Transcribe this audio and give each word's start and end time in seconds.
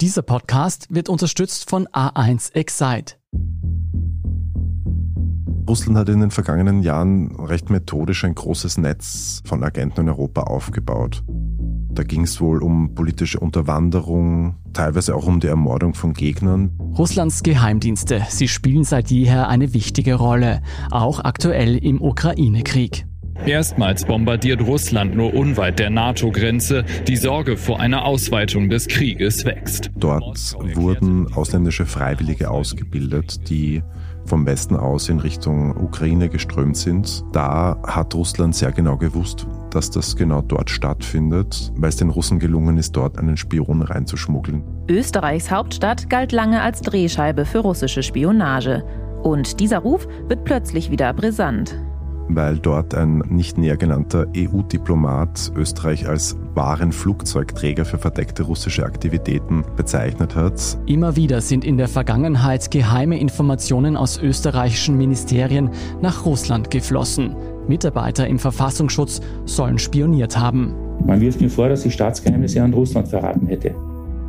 Dieser 0.00 0.22
Podcast 0.22 0.86
wird 0.88 1.10
unterstützt 1.10 1.68
von 1.68 1.86
A1 1.88 2.54
Excite. 2.54 3.16
Russland 5.68 5.98
hat 5.98 6.08
in 6.08 6.20
den 6.20 6.30
vergangenen 6.30 6.82
Jahren 6.82 7.36
recht 7.36 7.68
methodisch 7.68 8.24
ein 8.24 8.34
großes 8.34 8.78
Netz 8.78 9.42
von 9.44 9.62
Agenten 9.62 10.00
in 10.00 10.08
Europa 10.08 10.44
aufgebaut. 10.44 11.22
Da 11.92 12.02
ging 12.02 12.22
es 12.22 12.40
wohl 12.40 12.62
um 12.62 12.94
politische 12.94 13.40
Unterwanderung, 13.40 14.56
teilweise 14.72 15.14
auch 15.14 15.26
um 15.26 15.38
die 15.38 15.48
Ermordung 15.48 15.92
von 15.92 16.14
Gegnern. 16.14 16.70
Russlands 16.96 17.42
Geheimdienste, 17.42 18.22
sie 18.30 18.48
spielen 18.48 18.84
seit 18.84 19.10
jeher 19.10 19.48
eine 19.48 19.74
wichtige 19.74 20.14
Rolle, 20.14 20.62
auch 20.90 21.22
aktuell 21.22 21.76
im 21.76 22.00
Ukraine-Krieg. 22.00 23.04
Erstmals 23.46 24.04
bombardiert 24.04 24.60
Russland 24.60 25.16
nur 25.16 25.32
unweit 25.32 25.78
der 25.78 25.88
NATO-Grenze. 25.88 26.84
Die 27.08 27.16
Sorge 27.16 27.56
vor 27.56 27.80
einer 27.80 28.04
Ausweitung 28.04 28.68
des 28.68 28.86
Krieges 28.86 29.44
wächst. 29.46 29.90
Dort 29.96 30.54
wurden 30.74 31.32
ausländische 31.32 31.86
Freiwillige 31.86 32.50
ausgebildet, 32.50 33.48
die 33.48 33.82
vom 34.26 34.44
Westen 34.46 34.76
aus 34.76 35.08
in 35.08 35.18
Richtung 35.18 35.74
Ukraine 35.76 36.28
geströmt 36.28 36.76
sind. 36.76 37.24
Da 37.32 37.80
hat 37.84 38.14
Russland 38.14 38.54
sehr 38.54 38.72
genau 38.72 38.98
gewusst, 38.98 39.46
dass 39.70 39.90
das 39.90 40.16
genau 40.16 40.42
dort 40.42 40.68
stattfindet, 40.68 41.72
weil 41.76 41.88
es 41.88 41.96
den 41.96 42.10
Russen 42.10 42.38
gelungen 42.38 42.76
ist, 42.76 42.92
dort 42.92 43.18
einen 43.18 43.38
Spion 43.38 43.80
reinzuschmuggeln. 43.80 44.62
Österreichs 44.88 45.50
Hauptstadt 45.50 46.10
galt 46.10 46.32
lange 46.32 46.60
als 46.60 46.82
Drehscheibe 46.82 47.46
für 47.46 47.60
russische 47.60 48.02
Spionage. 48.02 48.84
Und 49.22 49.60
dieser 49.60 49.78
Ruf 49.78 50.06
wird 50.28 50.44
plötzlich 50.44 50.90
wieder 50.90 51.12
brisant 51.12 51.74
weil 52.36 52.58
dort 52.58 52.94
ein 52.94 53.18
nicht 53.28 53.58
näher 53.58 53.76
genannter 53.76 54.26
EU-Diplomat 54.36 55.52
Österreich 55.56 56.08
als 56.08 56.36
wahren 56.54 56.92
Flugzeugträger 56.92 57.84
für 57.84 57.98
verdeckte 57.98 58.42
russische 58.42 58.84
Aktivitäten 58.84 59.64
bezeichnet 59.76 60.34
hat. 60.34 60.78
Immer 60.86 61.16
wieder 61.16 61.40
sind 61.40 61.64
in 61.64 61.76
der 61.76 61.88
Vergangenheit 61.88 62.70
geheime 62.70 63.18
Informationen 63.18 63.96
aus 63.96 64.18
österreichischen 64.18 64.96
Ministerien 64.96 65.70
nach 66.00 66.24
Russland 66.24 66.70
geflossen. 66.70 67.36
Mitarbeiter 67.68 68.26
im 68.26 68.38
Verfassungsschutz 68.38 69.20
sollen 69.44 69.78
spioniert 69.78 70.38
haben. 70.38 70.74
Man 71.06 71.20
wirft 71.20 71.40
mir 71.40 71.50
vor, 71.50 71.68
dass 71.68 71.84
ich 71.84 71.94
Staatsgeheimnisse 71.94 72.62
an 72.62 72.74
Russland 72.74 73.08
verraten 73.08 73.46
hätte. 73.46 73.74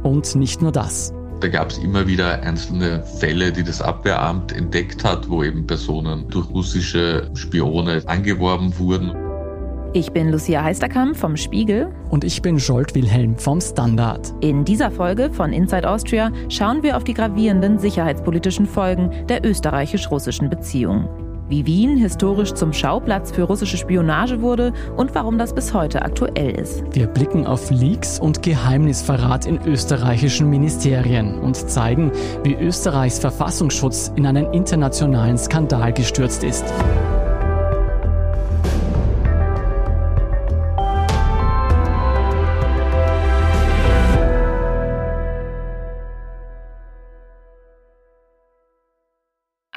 Und 0.03 0.35
nicht 0.35 0.61
nur 0.61 0.71
das. 0.71 1.13
Da 1.41 1.47
gab 1.47 1.71
es 1.71 1.79
immer 1.79 2.05
wieder 2.05 2.43
einzelne 2.43 3.03
Fälle, 3.03 3.51
die 3.51 3.63
das 3.63 3.81
Abwehramt 3.81 4.51
entdeckt 4.51 5.03
hat, 5.03 5.27
wo 5.27 5.43
eben 5.43 5.65
Personen 5.65 6.29
durch 6.29 6.47
russische 6.51 7.31
Spione 7.33 8.03
angeworben 8.05 8.77
wurden. 8.77 9.11
Ich 9.93 10.11
bin 10.11 10.29
Lucia 10.29 10.63
Heisterkamp 10.63 11.17
vom 11.17 11.35
Spiegel. 11.35 11.91
Und 12.11 12.23
ich 12.23 12.43
bin 12.43 12.59
Scholt 12.59 12.93
Wilhelm 12.93 13.37
vom 13.37 13.59
Standard. 13.59 14.33
In 14.41 14.63
dieser 14.63 14.91
Folge 14.91 15.31
von 15.31 15.51
Inside 15.51 15.89
Austria 15.89 16.31
schauen 16.47 16.83
wir 16.83 16.95
auf 16.95 17.03
die 17.03 17.15
gravierenden 17.15 17.79
sicherheitspolitischen 17.79 18.67
Folgen 18.67 19.09
der 19.27 19.43
österreichisch-russischen 19.43 20.47
Beziehung 20.49 21.09
wie 21.51 21.65
Wien 21.65 21.97
historisch 21.97 22.53
zum 22.53 22.73
Schauplatz 22.73 23.31
für 23.31 23.43
russische 23.43 23.77
Spionage 23.77 24.41
wurde 24.41 24.73
und 24.95 25.13
warum 25.13 25.37
das 25.37 25.53
bis 25.53 25.73
heute 25.73 26.01
aktuell 26.01 26.51
ist. 26.59 26.83
Wir 26.93 27.07
blicken 27.07 27.45
auf 27.45 27.69
Leaks 27.69 28.19
und 28.19 28.41
Geheimnisverrat 28.41 29.45
in 29.45 29.59
österreichischen 29.65 30.49
Ministerien 30.49 31.37
und 31.39 31.57
zeigen, 31.57 32.11
wie 32.43 32.55
Österreichs 32.55 33.19
Verfassungsschutz 33.19 34.11
in 34.15 34.25
einen 34.25 34.53
internationalen 34.53 35.37
Skandal 35.37 35.91
gestürzt 35.93 36.43
ist. 36.43 36.65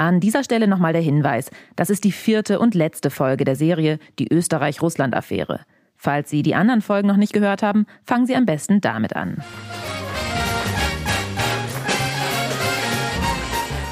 An 0.04 0.20
dieser 0.20 0.44
Stelle 0.44 0.68
nochmal 0.68 0.92
der 0.92 1.00
Hinweis, 1.00 1.50
das 1.76 1.88
ist 1.88 2.04
die 2.04 2.12
vierte 2.12 2.58
und 2.58 2.74
letzte 2.74 3.08
Folge 3.08 3.46
der 3.46 3.56
Serie 3.56 3.98
Die 4.18 4.30
Österreich-Russland-Affäre. 4.30 5.60
Falls 5.96 6.28
Sie 6.28 6.42
die 6.42 6.54
anderen 6.54 6.82
Folgen 6.82 7.08
noch 7.08 7.16
nicht 7.16 7.32
gehört 7.32 7.62
haben, 7.62 7.86
fangen 8.04 8.26
Sie 8.26 8.36
am 8.36 8.44
besten 8.44 8.82
damit 8.82 9.16
an. 9.16 9.42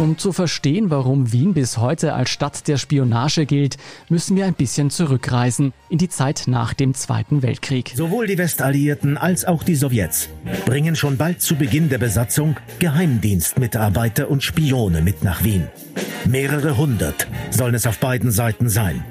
Um 0.02 0.18
zu 0.18 0.32
verstehen, 0.32 0.90
warum 0.90 1.30
Wien 1.30 1.54
bis 1.54 1.78
heute 1.78 2.14
als 2.14 2.30
Stadt 2.30 2.66
der 2.66 2.76
Spionage 2.76 3.46
gilt, 3.46 3.76
müssen 4.08 4.36
wir 4.36 4.46
ein 4.46 4.54
bisschen 4.54 4.90
zurückreisen 4.90 5.72
in 5.90 5.98
die 5.98 6.08
Zeit 6.08 6.46
nach 6.48 6.74
dem 6.74 6.92
Zweiten 6.92 7.44
Weltkrieg. 7.44 7.92
Sowohl 7.94 8.26
die 8.26 8.36
Westalliierten 8.36 9.16
als 9.16 9.44
auch 9.44 9.62
die 9.62 9.76
Sowjets 9.76 10.28
bringen 10.66 10.96
schon 10.96 11.18
bald 11.18 11.41
zu 11.41 11.54
Beginn 11.54 11.88
der 11.88 11.98
Besatzung 11.98 12.56
Geheimdienstmitarbeiter 12.80 14.28
und 14.28 14.42
Spione 14.42 15.02
mit 15.02 15.22
nach 15.22 15.44
Wien. 15.44 15.68
Mehrere 16.24 16.76
hundert 16.76 17.28
sollen 17.50 17.76
es 17.76 17.86
auf 17.86 17.98
beiden 17.98 18.32
Seiten 18.32 18.68
sein. 18.68 19.04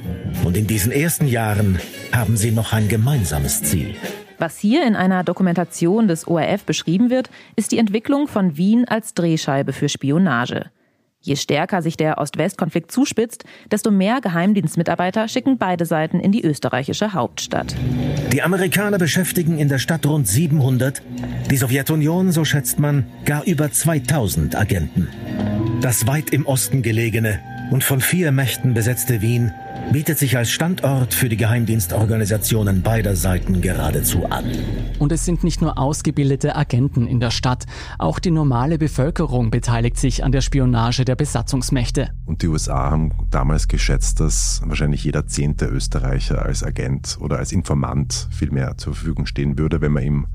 Und 0.44 0.58
in 0.58 0.68
diesen 0.68 0.92
ersten 0.92 1.26
Jahren 1.26 1.80
haben 2.12 2.36
sie 2.36 2.52
noch 2.52 2.74
ein 2.74 2.90
gemeinsames 2.90 3.64
Ziel. 3.64 3.96
Was 4.40 4.60
hier 4.60 4.86
in 4.86 4.98
einer 4.98 5.24
Dokumentation 5.24 6.10
des 6.10 6.28
ORF 6.28 6.66
beschrieben 6.66 7.10
wird, 7.10 7.30
ist 7.56 7.72
die 7.72 7.78
Entwicklung 7.78 8.28
von 8.28 8.58
Wien 8.58 8.86
als 8.90 9.14
Drehscheibe 9.14 9.72
für 9.72 9.88
Spionage. 9.88 10.70
Je 11.24 11.36
stärker 11.36 11.84
sich 11.84 11.98
der 11.98 12.18
Ost-West-Konflikt 12.18 12.92
zuspitzt, 12.92 13.44
desto 13.72 13.92
mehr 13.92 14.22
Geheimdienstmitarbeiter 14.22 15.28
schicken 15.28 15.60
beide 15.60 15.86
Seiten 15.86 16.20
in 16.20 16.32
die 16.32 16.44
österreichische 16.44 17.14
Hauptstadt. 17.14 17.76
Die 18.32 18.42
Amerikaner 18.42 18.98
beschäftigen 18.98 19.60
in 19.60 19.70
der 19.70 19.78
Stadt 19.78 20.06
rund 20.08 20.28
700, 20.28 21.04
die 21.52 21.58
Sowjetunion, 21.58 22.32
so 22.32 22.44
schätzt 22.44 22.80
man, 22.80 23.06
gar 23.26 23.44
über 23.44 23.72
2000 23.72 24.56
Agenten. 24.56 25.10
Das 25.82 26.08
weit 26.08 26.32
im 26.32 26.48
Osten 26.48 26.82
gelegene 26.82 27.40
und 27.72 27.86
von 27.86 28.02
vier 28.02 28.34
Mächten 28.34 28.74
besetzte 28.74 29.22
Wien 29.22 29.54
bietet 29.94 30.20
sich 30.20 30.38
als 30.38 30.52
Standort 30.52 31.14
für 31.14 31.30
die 31.30 31.38
Geheimdienstorganisationen 31.38 32.82
beider 32.82 33.16
Seiten 33.16 33.62
geradezu 33.62 34.26
an. 34.26 34.44
Und 35.00 35.14
es 35.14 35.24
sind 35.24 35.46
nicht 35.46 35.62
nur 35.62 35.78
ausgebildete 35.78 36.56
Agenten 36.56 37.08
in 37.08 37.22
der 37.22 37.32
Stadt, 37.32 37.66
auch 37.98 38.20
die 38.20 38.30
normale 38.30 38.78
Bevölkerung 38.78 39.52
beteiligt 39.52 39.98
sich 39.98 40.24
an 40.24 40.34
der 40.34 40.42
Spionage 40.42 41.06
der 41.06 41.16
Besatzungsmächte. 41.16 42.10
Und 42.26 42.42
die 42.42 42.50
USA 42.50 42.92
haben 42.92 43.14
damals 43.30 43.70
geschätzt, 43.70 44.20
dass 44.20 44.62
wahrscheinlich 44.66 45.06
jeder 45.06 45.26
zehnte 45.26 45.66
Österreicher 45.66 46.44
als 46.46 46.64
Agent 46.64 47.18
oder 47.22 47.40
als 47.40 47.54
Informant 47.54 48.28
vielmehr 48.32 48.78
zur 48.78 48.94
Verfügung 48.94 49.26
stehen 49.26 49.58
würde, 49.58 49.80
wenn 49.80 49.94
man 49.94 50.04
ihm 50.04 50.28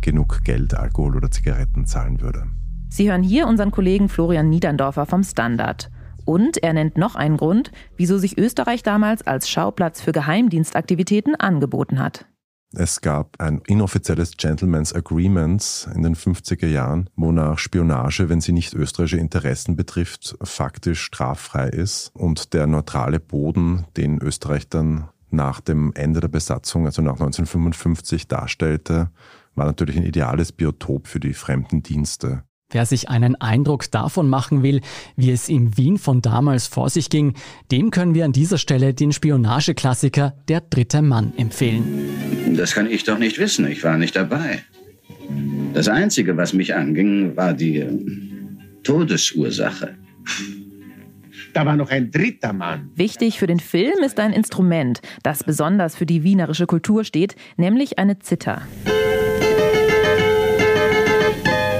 genug 0.00 0.44
Geld, 0.44 0.74
Alkohol 0.74 1.16
oder 1.16 1.30
Zigaretten 1.30 1.86
zahlen 1.86 2.20
würde. 2.20 2.44
Sie 2.88 3.10
hören 3.10 3.24
hier 3.24 3.48
unseren 3.48 3.72
Kollegen 3.72 4.08
Florian 4.08 4.48
Niederndorfer 4.48 5.06
vom 5.06 5.24
Standard. 5.24 5.90
Und 6.28 6.62
er 6.62 6.74
nennt 6.74 6.98
noch 6.98 7.14
einen 7.14 7.38
Grund, 7.38 7.72
wieso 7.96 8.18
sich 8.18 8.36
Österreich 8.36 8.82
damals 8.82 9.26
als 9.26 9.48
Schauplatz 9.48 10.02
für 10.02 10.12
Geheimdienstaktivitäten 10.12 11.36
angeboten 11.36 12.00
hat. 12.00 12.26
Es 12.74 13.00
gab 13.00 13.40
ein 13.40 13.62
inoffizielles 13.66 14.36
Gentleman's 14.36 14.92
Agreement 14.92 15.88
in 15.94 16.02
den 16.02 16.14
50er 16.14 16.66
Jahren, 16.66 17.08
wonach 17.16 17.56
Spionage, 17.56 18.28
wenn 18.28 18.42
sie 18.42 18.52
nicht 18.52 18.74
österreichische 18.74 19.16
Interessen 19.16 19.74
betrifft, 19.74 20.36
faktisch 20.42 21.00
straffrei 21.00 21.70
ist 21.70 22.10
und 22.12 22.52
der 22.52 22.66
neutrale 22.66 23.20
Boden, 23.20 23.86
den 23.96 24.20
Österreich 24.20 24.68
dann 24.68 25.08
nach 25.30 25.62
dem 25.62 25.94
Ende 25.94 26.20
der 26.20 26.28
Besatzung, 26.28 26.84
also 26.84 27.00
nach 27.00 27.14
1955 27.14 28.28
darstellte, 28.28 29.10
war 29.54 29.64
natürlich 29.64 29.96
ein 29.96 30.04
ideales 30.04 30.52
Biotop 30.52 31.06
für 31.06 31.20
die 31.20 31.32
fremden 31.32 31.82
Dienste. 31.82 32.42
Wer 32.70 32.84
sich 32.84 33.08
einen 33.08 33.34
Eindruck 33.40 33.90
davon 33.90 34.28
machen 34.28 34.62
will, 34.62 34.82
wie 35.16 35.30
es 35.30 35.48
in 35.48 35.78
Wien 35.78 35.96
von 35.96 36.20
damals 36.20 36.66
vor 36.66 36.90
sich 36.90 37.08
ging, 37.08 37.32
dem 37.70 37.90
können 37.90 38.14
wir 38.14 38.26
an 38.26 38.32
dieser 38.32 38.58
Stelle 38.58 38.92
den 38.92 39.10
Spionageklassiker 39.10 40.34
Der 40.48 40.60
dritte 40.60 41.00
Mann 41.00 41.32
empfehlen. 41.38 42.54
Das 42.58 42.74
kann 42.74 42.90
ich 42.90 43.04
doch 43.04 43.18
nicht 43.18 43.38
wissen, 43.38 43.66
ich 43.66 43.82
war 43.84 43.96
nicht 43.96 44.14
dabei. 44.14 44.62
Das 45.72 45.88
Einzige, 45.88 46.36
was 46.36 46.52
mich 46.52 46.74
anging, 46.74 47.34
war 47.38 47.54
die 47.54 47.78
äh, 47.78 47.90
Todesursache. 48.82 49.94
Da 51.54 51.64
war 51.64 51.74
noch 51.74 51.88
ein 51.88 52.10
dritter 52.10 52.52
Mann. 52.52 52.90
Wichtig 52.94 53.38
für 53.38 53.46
den 53.46 53.60
Film 53.60 54.02
ist 54.04 54.20
ein 54.20 54.34
Instrument, 54.34 55.00
das 55.22 55.42
besonders 55.42 55.96
für 55.96 56.04
die 56.04 56.22
wienerische 56.22 56.66
Kultur 56.66 57.04
steht, 57.04 57.34
nämlich 57.56 57.98
eine 57.98 58.18
Zither. 58.18 58.60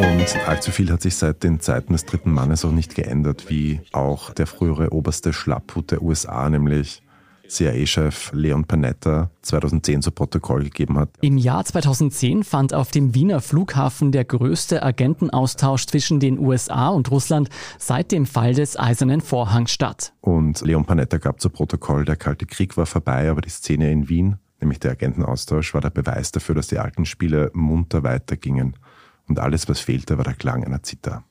Und 0.01 0.49
allzu 0.49 0.71
viel 0.71 0.93
hat 0.93 1.03
sich 1.03 1.17
seit 1.17 1.43
den 1.43 1.59
Zeiten 1.59 1.93
des 1.93 2.05
dritten 2.05 2.31
Mannes 2.31 2.65
auch 2.65 2.71
nicht 2.71 2.95
geändert, 2.95 3.47
wie 3.49 3.81
auch 3.93 4.33
der 4.33 4.47
frühere 4.47 4.93
oberste 4.93 5.33
Schlapphut 5.33 5.91
der 5.91 6.03
USA, 6.03 6.49
nämlich 6.49 7.03
CIA-Chef 7.49 8.31
Leon 8.33 8.65
Panetta 8.65 9.31
2010 9.43 10.03
zu 10.03 10.11
Protokoll 10.13 10.65
gegeben 10.65 10.99
hat. 10.99 11.11
Im 11.21 11.37
Jahr 11.37 11.65
2010 11.65 12.45
fand 12.45 12.75
auf 12.75 12.91
dem 12.91 13.15
Wiener 13.15 13.41
Flughafen 13.41 14.13
der 14.13 14.25
größte 14.25 14.83
Agentenaustausch 14.83 15.87
zwischen 15.87 16.21
den 16.21 16.39
USA 16.39 16.89
und 16.89 17.11
Russland 17.11 17.49
seit 17.79 18.13
dem 18.13 18.27
Fall 18.27 18.55
des 18.55 18.79
Eisernen 18.79 19.21
Vorhangs 19.21 19.73
statt. 19.73 20.13
Und 20.21 20.61
Leon 20.61 20.85
Panetta 20.85 21.19
gab 21.19 21.41
zu 21.41 21.51
Protokoll, 21.51 22.05
der 22.05 22.17
Kalte 22.17 22.47
Krieg 22.47 22.77
war 22.77 22.87
vorbei, 22.87 23.31
aber 23.31 23.41
die 23.41 23.51
Szene 23.51 23.91
in 23.91 24.09
Wien, 24.09 24.37
nämlich 24.61 24.79
der 24.79 24.93
Agentenaustausch, 24.93 25.75
war 25.75 25.81
der 25.81 25.91
Beweis 25.91 26.31
dafür, 26.31 26.55
dass 26.55 26.69
die 26.69 26.79
alten 26.79 27.05
Spiele 27.05 27.51
munter 27.55 28.03
weitergingen. 28.03 28.77
Und 29.29 29.39
alles, 29.39 29.69
was 29.69 29.81
fehlte, 29.81 30.17
war 30.17 30.25
der 30.25 30.35
Klang 30.35 30.65
einer 30.65 30.83
Zither. 30.83 31.23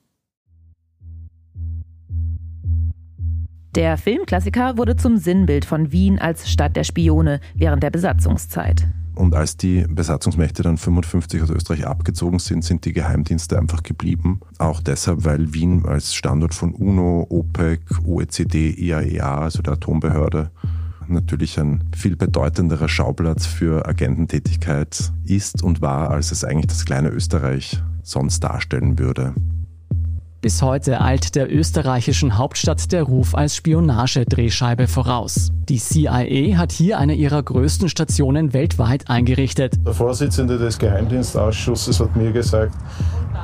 Der 3.76 3.98
Filmklassiker 3.98 4.78
wurde 4.78 4.96
zum 4.96 5.18
Sinnbild 5.18 5.64
von 5.64 5.92
Wien 5.92 6.18
als 6.18 6.50
Stadt 6.50 6.76
der 6.76 6.84
Spione 6.84 7.40
während 7.54 7.84
der 7.84 7.92
Besatzungszeit. 7.92 8.88
Und 9.14 9.34
als 9.34 9.58
die 9.58 9.86
Besatzungsmächte 9.88 10.64
dann 10.64 10.78
55 10.78 11.42
aus 11.42 11.50
Österreich 11.50 11.86
abgezogen 11.86 12.40
sind, 12.40 12.64
sind 12.64 12.86
die 12.86 12.94
Geheimdienste 12.94 13.58
einfach 13.58 13.82
geblieben. 13.82 14.42
Auch 14.60 14.82
deshalb, 14.82 15.26
weil 15.26 15.54
Wien 15.54 15.86
als 15.86 16.14
Standort 16.14 16.54
von 16.54 16.74
UNO, 16.74 17.26
OPEC, 17.30 17.82
OECD, 18.06 18.72
IAEA, 18.72 19.40
also 19.42 19.62
der 19.62 19.74
Atombehörde, 19.74 20.52
natürlich 21.08 21.60
ein 21.60 21.84
viel 21.96 22.16
bedeutenderer 22.16 22.90
Schauplatz 22.90 23.46
für 23.46 23.88
Agententätigkeit 23.88 25.12
ist 25.26 25.64
und 25.64 25.82
war, 25.82 26.12
als 26.12 26.32
es 26.32 26.44
eigentlich 26.44 26.68
das 26.68 26.86
kleine 26.86 27.10
Österreich 27.10 27.82
sonst 28.08 28.44
darstellen 28.44 29.00
würde. 29.00 29.34
Bis 30.40 30.62
heute 30.62 31.02
eilt 31.02 31.36
der 31.36 31.54
österreichischen 31.54 32.38
Hauptstadt 32.38 32.92
der 32.92 33.04
Ruf 33.04 33.34
als 33.34 33.56
Spionagedrehscheibe 33.56 34.88
voraus. 34.88 35.52
Die 35.68 35.80
CIA 35.80 36.58
hat 36.58 36.72
hier 36.72 37.00
eine 37.00 37.16
ihrer 37.16 37.42
größten 37.42 37.90
Stationen 37.90 38.54
weltweit 38.54 39.10
eingerichtet. 39.10 39.74
Der 39.86 39.94
Vorsitzende 39.94 40.60
des 40.60 40.78
Geheimdienstausschusses 40.78 42.00
hat 42.00 42.16
mir 42.16 42.32
gesagt, 42.32 42.76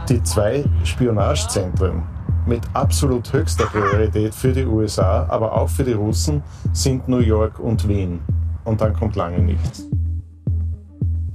die 0.07 0.21
zwei 0.21 0.63
Spionagezentren 0.83 2.04
mit 2.45 2.62
absolut 2.74 3.31
höchster 3.33 3.66
Priorität 3.66 4.36
für 4.36 4.54
die 4.54 4.66
USA, 4.66 5.25
aber 5.30 5.54
auch 5.54 5.69
für 5.69 5.83
die 5.83 5.94
Russen 5.94 6.44
sind 6.74 7.07
New 7.07 7.19
York 7.19 7.59
und 7.59 7.88
Wien. 7.88 8.19
Und 8.66 8.81
dann 8.81 8.94
kommt 8.94 9.16
lange 9.16 9.39
nichts. 9.39 9.88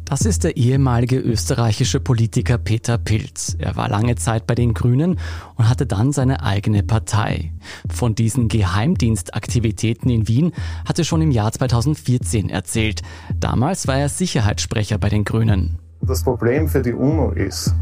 Das 0.08 0.22
ist 0.22 0.42
der 0.42 0.56
ehemalige 0.56 1.18
österreichische 1.18 2.00
Politiker 2.00 2.56
Peter 2.56 2.96
Pilz. 2.96 3.58
Er 3.58 3.76
war 3.76 3.90
lange 3.90 4.16
Zeit 4.16 4.46
bei 4.46 4.54
den 4.54 4.72
Grünen 4.72 5.20
und 5.56 5.68
hatte 5.68 5.84
dann 5.84 6.12
seine 6.12 6.42
eigene 6.42 6.82
Partei. 6.82 7.52
Von 7.90 8.14
diesen 8.14 8.48
Geheimdienstaktivitäten 8.48 10.10
in 10.10 10.26
Wien 10.26 10.52
hatte 10.86 11.04
schon 11.04 11.20
im 11.20 11.30
Jahr 11.30 11.52
2014 11.52 12.48
erzählt. 12.48 13.02
Damals 13.38 13.86
war 13.86 13.98
er 13.98 14.08
Sicherheitssprecher 14.08 14.96
bei 14.96 15.10
den 15.10 15.24
Grünen. 15.24 15.78
Das 16.00 16.22
Problem 16.22 16.68
für 16.68 16.80
die 16.80 16.94
UNO 16.94 17.32
ist, 17.32 17.74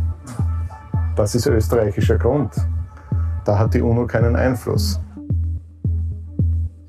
das 1.14 1.36
ist 1.36 1.46
österreichischer 1.46 2.18
Grund. 2.18 2.50
Da 3.44 3.56
hat 3.56 3.72
die 3.72 3.82
UNO 3.82 4.08
keinen 4.08 4.34
Einfluss. 4.34 4.98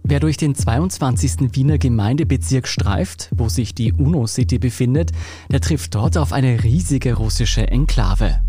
Wer 0.09 0.21
durch 0.21 0.37
den 0.37 0.55
22. 0.55 1.53
Wiener 1.53 1.77
Gemeindebezirk 1.77 2.69
streift, 2.69 3.29
wo 3.35 3.49
sich 3.49 3.75
die 3.75 3.91
UNO-City 3.91 4.57
befindet, 4.57 5.11
der 5.51 5.59
trifft 5.59 5.95
dort 5.95 6.17
auf 6.17 6.31
eine 6.31 6.63
riesige 6.63 7.15
russische 7.15 7.67
Enklave. 7.67 8.39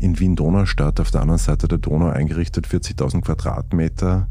In 0.00 0.18
Wien-Donaustadt 0.18 0.98
auf 0.98 1.12
der 1.12 1.20
anderen 1.20 1.38
Seite 1.38 1.68
der 1.68 1.78
Donau 1.78 2.08
eingerichtet 2.08 2.66
40.000 2.66 3.20
Quadratmeter, 3.20 4.26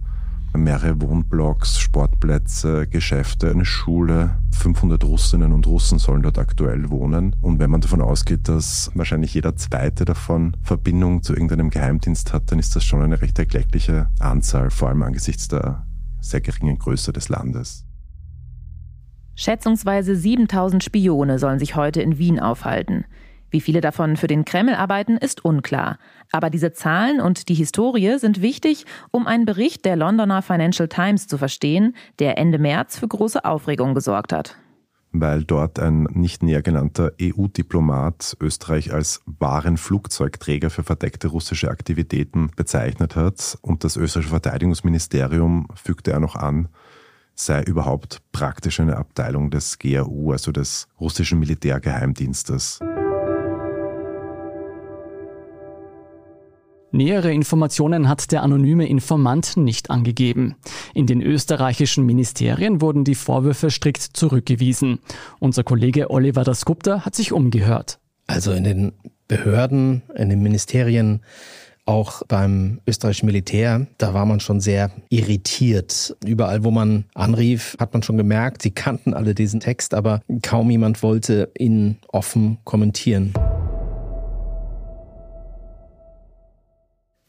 mehrere 0.54 1.02
Wohnblocks, 1.02 1.80
Sportplätze, 1.80 2.86
Geschäfte, 2.86 3.50
eine 3.50 3.64
Schule. 3.64 4.38
500 4.52 5.06
Russinnen 5.06 5.54
und 5.54 5.66
Russen 5.68 6.00
sollen 6.00 6.22
dort 6.22 6.38
aktuell 6.38 6.90
wohnen. 6.90 7.34
Und 7.40 7.60
wenn 7.60 7.72
man 7.72 7.80
davon 7.80 8.02
ausgeht, 8.02 8.50
dass 8.50 8.92
wahrscheinlich 8.94 9.34
jeder 9.34 9.56
zweite 9.56 10.04
davon 10.04 10.58
Verbindung 10.64 11.24
zu 11.24 11.32
irgendeinem 11.32 11.70
Geheimdienst 11.70 12.34
hat, 12.34 12.52
dann 12.52 12.60
ist 12.60 12.76
das 12.76 12.84
schon 12.84 13.02
eine 13.02 13.22
recht 13.22 13.40
erkleckliche 13.40 14.10
Anzahl, 14.20 14.70
vor 14.70 14.90
allem 14.90 15.04
angesichts 15.04 15.48
der 15.48 15.86
sehr 16.22 16.42
geringen 16.42 16.78
Größe 16.78 17.12
des 17.12 17.30
Landes. 17.30 17.86
Schätzungsweise 19.36 20.16
7000 20.16 20.84
Spione 20.84 21.40
sollen 21.40 21.60
sich 21.60 21.76
heute 21.76 22.02
in 22.02 22.18
Wien 22.18 22.40
aufhalten. 22.40 23.06
Wie 23.50 23.60
viele 23.60 23.82
davon 23.82 24.16
für 24.16 24.28
den 24.28 24.46
Kreml 24.46 24.76
arbeiten, 24.76 25.18
ist 25.18 25.44
unklar. 25.44 25.98
Aber 26.32 26.50
diese 26.50 26.72
Zahlen 26.72 27.20
und 27.20 27.50
die 27.50 27.54
Historie 27.54 28.18
sind 28.18 28.42
wichtig, 28.42 28.86
um 29.12 29.28
einen 29.28 29.46
Bericht 29.46 29.84
der 29.84 29.98
Londoner 29.98 30.42
Financial 30.42 30.88
Times 30.88 31.28
zu 31.28 31.38
verstehen, 31.38 31.96
der 32.20 32.38
Ende 32.38 32.60
März 32.60 32.98
für 32.98 33.10
große 33.10 33.44
Aufregung 33.44 33.94
gesorgt 33.94 34.32
hat 34.32 34.56
weil 35.12 35.44
dort 35.44 35.80
ein 35.80 36.04
nicht 36.04 36.44
näher 36.44 36.62
genannter 36.62 37.12
EU-Diplomat 37.22 38.38
Österreich 38.40 38.94
als 38.94 39.22
wahren 39.26 39.78
Flugzeugträger 39.78 40.70
für 40.70 40.84
verdeckte 40.84 41.28
russische 41.28 41.70
Aktivitäten 41.70 42.52
bezeichnet 42.56 43.16
hat. 43.16 43.58
Und 43.62 43.84
das 43.84 43.98
österreichische 43.98 44.32
Verteidigungsministerium 44.32 45.68
fügte 45.76 46.12
er 46.12 46.20
noch 46.20 46.36
an, 46.36 46.70
sei 47.36 47.64
überhaupt 47.64 48.22
praktisch 48.32 48.80
eine 48.80 48.98
Abteilung 48.98 49.52
des 49.52 49.80
GRU, 49.80 50.32
also 50.32 50.52
des 50.52 50.88
russischen 51.00 51.40
Militärgeheimdienstes. 51.40 52.80
Nähere 56.92 57.32
Informationen 57.32 58.10
hat 58.10 58.32
der 58.32 58.44
anonyme 58.44 58.88
Informant 58.88 59.56
nicht 59.56 59.90
angegeben. 59.90 60.56
In 60.94 61.08
den 61.08 61.22
österreichischen 61.22 62.06
Ministerien 62.06 62.82
wurden 62.82 63.06
die 63.06 63.16
Vorwürfe 63.16 63.72
strikt 63.72 64.02
zurückgewiesen. 64.02 65.00
Unser 65.40 65.64
Kollege 65.64 66.12
Oliver 66.12 66.44
Dasgupta 66.44 67.06
hat 67.06 67.16
sich 67.16 67.32
umgehört. 67.32 68.00
Also 68.28 68.52
in 68.52 68.66
den 68.66 68.92
Behörden, 69.28 70.02
in 70.16 70.30
den 70.30 70.42
Ministerien, 70.42 71.22
auch 71.86 72.22
beim 72.28 72.82
österreichischen 72.86 73.26
Militär, 73.26 73.88
da 73.98 74.14
war 74.14 74.26
man 74.26 74.40
schon 74.40 74.60
sehr 74.60 74.92
irritiert. 75.10 76.16
Überall, 76.26 76.64
wo 76.64 76.72
man 76.72 77.06
anrief, 77.16 77.76
hat 77.80 77.94
man 77.94 78.04
schon 78.04 78.18
gemerkt, 78.18 78.62
sie 78.62 78.72
kannten 78.72 79.14
alle 79.14 79.34
diesen 79.34 79.60
Text, 79.60 79.94
aber 79.94 80.22
kaum 80.42 80.70
jemand 80.70 81.02
wollte 81.04 81.52
ihn 81.58 81.98
offen 82.10 82.60
kommentieren. 82.64 83.34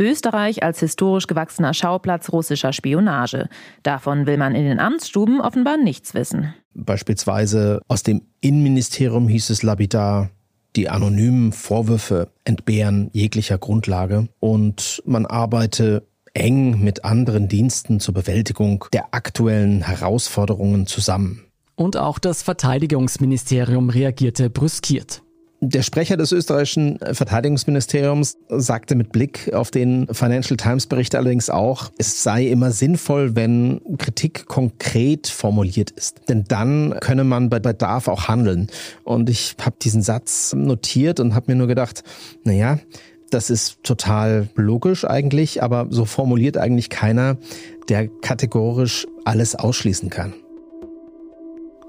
Österreich 0.02 0.62
als 0.62 0.80
historisch 0.80 1.26
gewachsener 1.26 1.72
Schauplatz 1.72 2.32
russischer 2.32 2.72
Spionage. 2.72 3.48
Davon 3.82 4.26
will 4.26 4.36
man 4.36 4.54
in 4.54 4.64
den 4.64 4.80
Amtsstuben 4.80 5.40
offenbar 5.40 5.76
nichts 5.76 6.14
wissen. 6.14 6.52
Beispielsweise 6.74 7.80
aus 7.88 8.02
dem 8.02 8.22
Innenministerium 8.40 9.28
hieß 9.28 9.50
es 9.50 9.62
lapidar, 9.62 10.30
die 10.74 10.88
anonymen 10.88 11.52
Vorwürfe 11.52 12.28
entbehren 12.44 13.10
jeglicher 13.12 13.58
Grundlage 13.58 14.28
und 14.40 15.02
man 15.06 15.26
arbeite 15.26 16.06
eng 16.34 16.82
mit 16.82 17.04
anderen 17.04 17.48
Diensten 17.48 18.00
zur 18.00 18.14
Bewältigung 18.14 18.86
der 18.92 19.14
aktuellen 19.14 19.82
Herausforderungen 19.82 20.86
zusammen. 20.86 21.44
Und 21.74 21.96
auch 21.96 22.18
das 22.18 22.42
Verteidigungsministerium 22.42 23.90
reagierte 23.90 24.50
brüskiert. 24.50 25.21
Der 25.64 25.82
Sprecher 25.82 26.16
des 26.16 26.32
österreichischen 26.32 26.98
Verteidigungsministeriums 26.98 28.36
sagte 28.48 28.96
mit 28.96 29.12
Blick 29.12 29.54
auf 29.54 29.70
den 29.70 30.08
Financial 30.10 30.56
Times 30.56 30.88
Bericht 30.88 31.14
allerdings 31.14 31.50
auch, 31.50 31.92
es 31.98 32.24
sei 32.24 32.48
immer 32.48 32.72
sinnvoll, 32.72 33.36
wenn 33.36 33.80
Kritik 33.96 34.46
konkret 34.46 35.28
formuliert 35.28 35.92
ist. 35.92 36.22
Denn 36.28 36.42
dann 36.48 36.96
könne 36.98 37.22
man 37.22 37.48
bei 37.48 37.60
Bedarf 37.60 38.08
auch 38.08 38.26
handeln. 38.26 38.66
Und 39.04 39.30
ich 39.30 39.54
habe 39.64 39.76
diesen 39.80 40.02
Satz 40.02 40.52
notiert 40.52 41.20
und 41.20 41.36
habe 41.36 41.52
mir 41.52 41.56
nur 41.56 41.68
gedacht, 41.68 42.02
naja, 42.42 42.80
das 43.30 43.48
ist 43.48 43.84
total 43.84 44.48
logisch 44.56 45.04
eigentlich, 45.04 45.62
aber 45.62 45.86
so 45.90 46.06
formuliert 46.06 46.56
eigentlich 46.58 46.90
keiner, 46.90 47.36
der 47.88 48.08
kategorisch 48.08 49.06
alles 49.24 49.54
ausschließen 49.54 50.10
kann. 50.10 50.34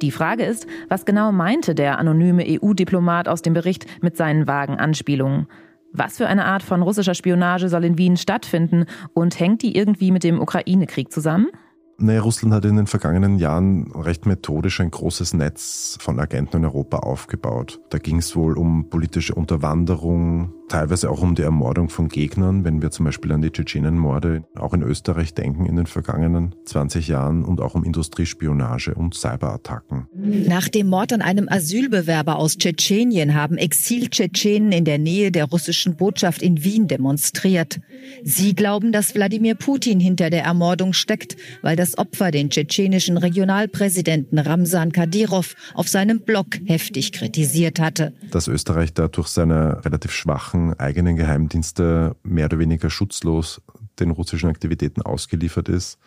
Die 0.03 0.11
Frage 0.11 0.43
ist, 0.43 0.67
was 0.89 1.05
genau 1.05 1.31
meinte 1.31 1.75
der 1.75 1.97
anonyme 1.97 2.43
EU-Diplomat 2.45 3.29
aus 3.29 3.41
dem 3.41 3.53
Bericht 3.53 3.85
mit 4.01 4.17
seinen 4.17 4.47
vagen 4.47 4.75
Anspielungen? 4.75 5.47
Was 5.93 6.17
für 6.17 6.27
eine 6.27 6.43
Art 6.43 6.61
von 6.61 6.81
russischer 6.81 7.13
Spionage 7.13 7.69
soll 7.69 7.85
in 7.85 7.97
Wien 7.97 8.17
stattfinden 8.17 8.85
und 9.13 9.39
hängt 9.39 9.61
die 9.61 9.77
irgendwie 9.77 10.11
mit 10.11 10.25
dem 10.25 10.41
Ukraine-Krieg 10.41 11.09
zusammen? 11.09 11.47
Naja, 11.97 12.21
Russland 12.21 12.53
hat 12.53 12.65
in 12.65 12.75
den 12.75 12.87
vergangenen 12.87 13.37
Jahren 13.37 13.91
recht 13.91 14.25
methodisch 14.25 14.79
ein 14.81 14.91
großes 14.91 15.33
Netz 15.33 15.97
von 15.99 16.19
Agenten 16.19 16.57
in 16.57 16.65
Europa 16.65 16.97
aufgebaut. 16.97 17.79
Da 17.89 17.97
ging 17.97 18.17
es 18.17 18.35
wohl 18.35 18.57
um 18.57 18.89
politische 18.89 19.35
Unterwanderung, 19.35 20.51
teilweise 20.69 21.09
auch 21.11 21.21
um 21.21 21.35
die 21.35 21.43
Ermordung 21.43 21.89
von 21.89 22.07
Gegnern, 22.07 22.63
wenn 22.63 22.81
wir 22.81 22.89
zum 22.89 23.05
Beispiel 23.05 23.31
an 23.31 23.41
die 23.41 23.51
Tschetschenenmorde 23.51 24.43
auch 24.55 24.73
in 24.73 24.81
Österreich 24.81 25.33
denken 25.35 25.65
in 25.65 25.75
den 25.75 25.85
vergangenen 25.85 26.55
20 26.65 27.07
Jahren 27.07 27.45
und 27.45 27.61
auch 27.61 27.75
um 27.75 27.83
Industriespionage 27.83 28.95
und 28.95 29.13
Cyberattacken. 29.13 30.07
Nach 30.13 30.67
dem 30.69 30.87
Mord 30.87 31.13
an 31.13 31.21
einem 31.21 31.47
Asylbewerber 31.47 32.37
aus 32.37 32.57
Tschetschenien 32.57 33.35
haben 33.35 33.57
Exil-Tschetschenen 33.57 34.71
in 34.71 34.85
der 34.85 34.97
Nähe 34.97 35.31
der 35.31 35.45
russischen 35.45 35.95
Botschaft 35.95 36.41
in 36.41 36.63
Wien 36.63 36.87
demonstriert. 36.87 37.79
Sie 38.23 38.55
glauben, 38.55 38.91
dass 38.91 39.13
Wladimir 39.13 39.55
Putin 39.55 39.99
hinter 39.99 40.29
der 40.29 40.43
Ermordung 40.43 40.93
steckt, 40.93 41.37
weil 41.61 41.75
das 41.75 41.82
Opfer 41.97 42.31
den 42.31 42.49
tschetschenischen 42.49 43.17
Regionalpräsidenten 43.17 44.39
Ramsan 44.39 44.91
Kadyrov 44.91 45.55
auf 45.73 45.87
seinem 45.87 46.21
Blog 46.21 46.47
heftig 46.65 47.11
kritisiert 47.11 47.79
hatte. 47.79 48.13
Dass 48.31 48.47
Österreich 48.47 48.93
da 48.93 49.07
durch 49.07 49.27
seine 49.27 49.83
relativ 49.85 50.11
schwachen 50.11 50.73
eigenen 50.79 51.15
Geheimdienste 51.15 52.15
mehr 52.23 52.45
oder 52.45 52.59
weniger 52.59 52.89
schutzlos 52.89 53.61
den 53.99 54.11
russischen 54.11 54.49
Aktivitäten 54.49 55.01
ausgeliefert 55.01 55.69
ist, 55.69 55.99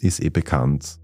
ist 0.00 0.22
eh 0.22 0.30
bekannt. 0.30 0.98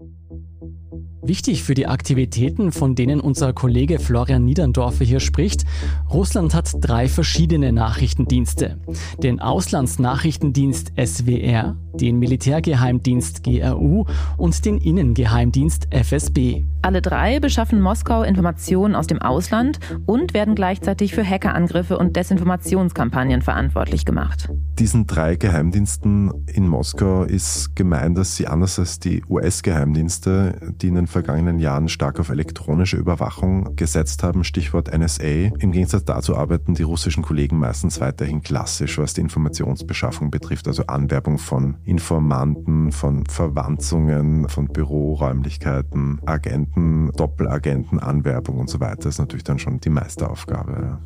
Wichtig 1.29 1.61
für 1.61 1.75
die 1.75 1.85
Aktivitäten, 1.85 2.71
von 2.71 2.95
denen 2.95 3.19
unser 3.19 3.53
Kollege 3.53 3.99
Florian 3.99 4.45
Niederndorfer 4.45 5.05
hier 5.05 5.19
spricht, 5.19 5.63
Russland 6.11 6.55
hat 6.55 6.71
drei 6.81 7.07
verschiedene 7.07 7.71
Nachrichtendienste. 7.71 8.79
Den 9.21 9.39
Auslandsnachrichtendienst 9.39 10.91
SWR, 10.97 11.75
den 11.93 12.17
Militärgeheimdienst 12.17 13.43
GRU 13.43 14.05
und 14.37 14.65
den 14.65 14.79
Innengeheimdienst 14.79 15.89
FSB. 15.91 16.63
Alle 16.81 17.01
drei 17.01 17.41
beschaffen 17.41 17.81
Moskau 17.81 18.23
Informationen 18.23 18.95
aus 18.95 19.05
dem 19.05 19.21
Ausland 19.21 19.79
und 20.05 20.33
werden 20.33 20.55
gleichzeitig 20.55 21.13
für 21.13 21.27
Hackerangriffe 21.27 21.97
und 21.97 22.15
Desinformationskampagnen 22.15 23.41
verantwortlich 23.41 24.05
gemacht. 24.05 24.49
Diesen 24.79 25.05
drei 25.05 25.35
Geheimdiensten 25.35 26.31
in 26.47 26.65
Moskau 26.65 27.23
ist 27.23 27.75
gemeint, 27.75 28.17
dass 28.17 28.37
sie 28.37 28.47
anders 28.47 28.79
als 28.79 28.97
die 28.97 29.21
US-Geheimdienste, 29.27 30.73
die 30.81 30.87
in 30.87 30.95
den 30.95 31.07
vergangenen 31.07 31.59
Jahren 31.59 31.89
stark 31.89 32.17
auf 32.17 32.29
elektronische 32.29 32.95
Überwachung 32.95 33.75
gesetzt 33.75 34.23
haben, 34.23 34.45
Stichwort 34.45 34.89
NSA, 34.97 35.51
im 35.59 35.73
Gegensatz 35.73 36.05
dazu 36.05 36.37
arbeiten 36.37 36.75
die 36.75 36.83
russischen 36.83 37.23
Kollegen 37.23 37.59
meistens 37.59 37.99
weiterhin 37.99 38.41
klassisch, 38.41 38.97
was 38.97 39.13
die 39.13 39.21
Informationsbeschaffung 39.21 40.31
betrifft, 40.31 40.65
also 40.69 40.83
Anwerbung 40.87 41.39
von 41.39 41.75
Informanten, 41.83 42.93
von 42.93 43.25
Verwanzungen, 43.25 44.47
von 44.47 44.69
Büroräumlichkeiten, 44.69 46.21
Agenten 46.25 46.68
Agenten, 46.69 47.11
Doppelagenten, 47.15 47.99
Anwerbung 47.99 48.57
und 48.59 48.69
so 48.69 48.79
weiter 48.79 49.09
ist 49.09 49.19
natürlich 49.19 49.43
dann 49.43 49.59
schon 49.59 49.79
die 49.79 49.89
Meisteraufgabe. 49.89 50.99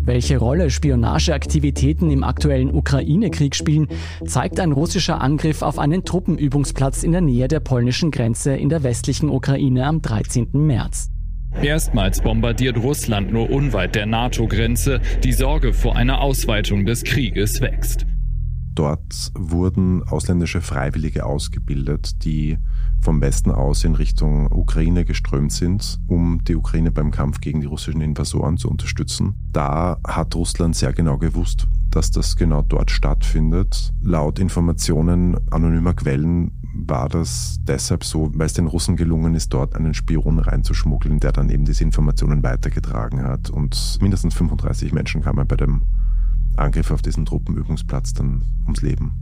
Welche 0.00 0.38
Rolle 0.38 0.70
Spionageaktivitäten 0.70 2.10
im 2.10 2.24
aktuellen 2.24 2.74
Ukraine-Krieg 2.74 3.54
spielen, 3.54 3.88
zeigt 4.26 4.58
ein 4.58 4.72
russischer 4.72 5.20
Angriff 5.20 5.60
auf 5.60 5.78
einen 5.78 6.04
Truppenübungsplatz 6.04 7.02
in 7.02 7.12
der 7.12 7.20
Nähe 7.20 7.46
der 7.46 7.60
polnischen 7.60 8.10
Grenze 8.10 8.56
in 8.56 8.70
der 8.70 8.82
westlichen 8.82 9.28
Ukraine 9.28 9.86
am 9.86 10.00
13. 10.00 10.48
März. 10.52 11.10
Erstmals 11.60 12.20
bombardiert 12.22 12.78
Russland 12.78 13.32
nur 13.32 13.50
unweit 13.50 13.94
der 13.94 14.06
NATO-Grenze. 14.06 15.00
Die 15.24 15.32
Sorge 15.32 15.72
vor 15.72 15.96
einer 15.96 16.20
Ausweitung 16.20 16.86
des 16.86 17.04
Krieges 17.04 17.60
wächst. 17.60 18.06
Dort 18.78 19.32
wurden 19.34 20.04
ausländische 20.04 20.60
Freiwillige 20.60 21.26
ausgebildet, 21.26 22.24
die 22.24 22.58
vom 23.00 23.20
Westen 23.20 23.50
aus 23.50 23.82
in 23.82 23.96
Richtung 23.96 24.46
Ukraine 24.52 25.04
geströmt 25.04 25.50
sind, 25.50 25.98
um 26.06 26.44
die 26.44 26.54
Ukraine 26.54 26.92
beim 26.92 27.10
Kampf 27.10 27.40
gegen 27.40 27.60
die 27.60 27.66
russischen 27.66 28.00
Invasoren 28.00 28.56
zu 28.56 28.70
unterstützen. 28.70 29.34
Da 29.52 29.98
hat 30.06 30.36
Russland 30.36 30.76
sehr 30.76 30.92
genau 30.92 31.18
gewusst, 31.18 31.66
dass 31.90 32.12
das 32.12 32.36
genau 32.36 32.62
dort 32.62 32.92
stattfindet. 32.92 33.92
Laut 34.00 34.38
Informationen 34.38 35.36
anonymer 35.50 35.94
Quellen 35.94 36.52
war 36.72 37.08
das 37.08 37.58
deshalb 37.64 38.04
so, 38.04 38.30
weil 38.34 38.46
es 38.46 38.52
den 38.52 38.68
Russen 38.68 38.94
gelungen 38.94 39.34
ist, 39.34 39.52
dort 39.52 39.74
einen 39.74 39.92
Spion 39.92 40.38
reinzuschmuggeln, 40.38 41.18
der 41.18 41.32
dann 41.32 41.50
eben 41.50 41.64
diese 41.64 41.82
Informationen 41.82 42.44
weitergetragen 42.44 43.24
hat. 43.24 43.50
Und 43.50 43.98
mindestens 44.00 44.34
35 44.34 44.92
Menschen 44.92 45.22
kamen 45.22 45.48
bei 45.48 45.56
dem 45.56 45.82
Angriff 46.58 46.90
auf 46.90 47.02
diesen 47.02 47.26
Truppenübungsplatz 47.26 48.14
dann 48.14 48.42
ums 48.64 48.82
Leben. 48.82 49.12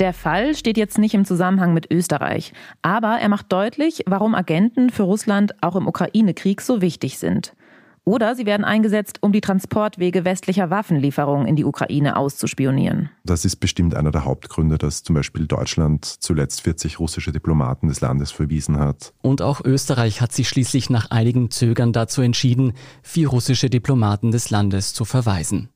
Der 0.00 0.14
Fall 0.14 0.54
steht 0.54 0.78
jetzt 0.78 0.96
nicht 0.96 1.12
im 1.12 1.26
Zusammenhang 1.26 1.74
mit 1.74 1.90
Österreich, 1.90 2.54
aber 2.80 3.18
er 3.20 3.28
macht 3.28 3.52
deutlich, 3.52 4.02
warum 4.06 4.34
Agenten 4.34 4.88
für 4.88 5.02
Russland 5.02 5.62
auch 5.62 5.76
im 5.76 5.86
Ukraine-Krieg 5.86 6.62
so 6.62 6.80
wichtig 6.80 7.18
sind. 7.18 7.54
Oder 8.04 8.34
sie 8.34 8.46
werden 8.46 8.64
eingesetzt, 8.64 9.18
um 9.20 9.32
die 9.32 9.40
Transportwege 9.40 10.24
westlicher 10.24 10.70
Waffenlieferungen 10.70 11.46
in 11.46 11.56
die 11.56 11.64
Ukraine 11.64 12.16
auszuspionieren. 12.16 13.10
Das 13.24 13.44
ist 13.44 13.56
bestimmt 13.56 13.94
einer 13.94 14.10
der 14.10 14.24
Hauptgründe, 14.24 14.78
dass 14.78 15.02
zum 15.02 15.14
Beispiel 15.14 15.46
Deutschland 15.46 16.04
zuletzt 16.04 16.62
40 16.62 16.98
russische 16.98 17.32
Diplomaten 17.32 17.88
des 17.88 18.00
Landes 18.00 18.30
verwiesen 18.30 18.78
hat. 18.78 19.12
Und 19.22 19.42
auch 19.42 19.60
Österreich 19.64 20.20
hat 20.20 20.32
sich 20.32 20.48
schließlich 20.48 20.90
nach 20.90 21.10
einigem 21.10 21.50
Zögern 21.50 21.92
dazu 21.92 22.22
entschieden, 22.22 22.72
vier 23.02 23.28
russische 23.28 23.70
Diplomaten 23.70 24.30
des 24.30 24.50
Landes 24.50 24.94
zu 24.94 25.04
verweisen. 25.04 25.68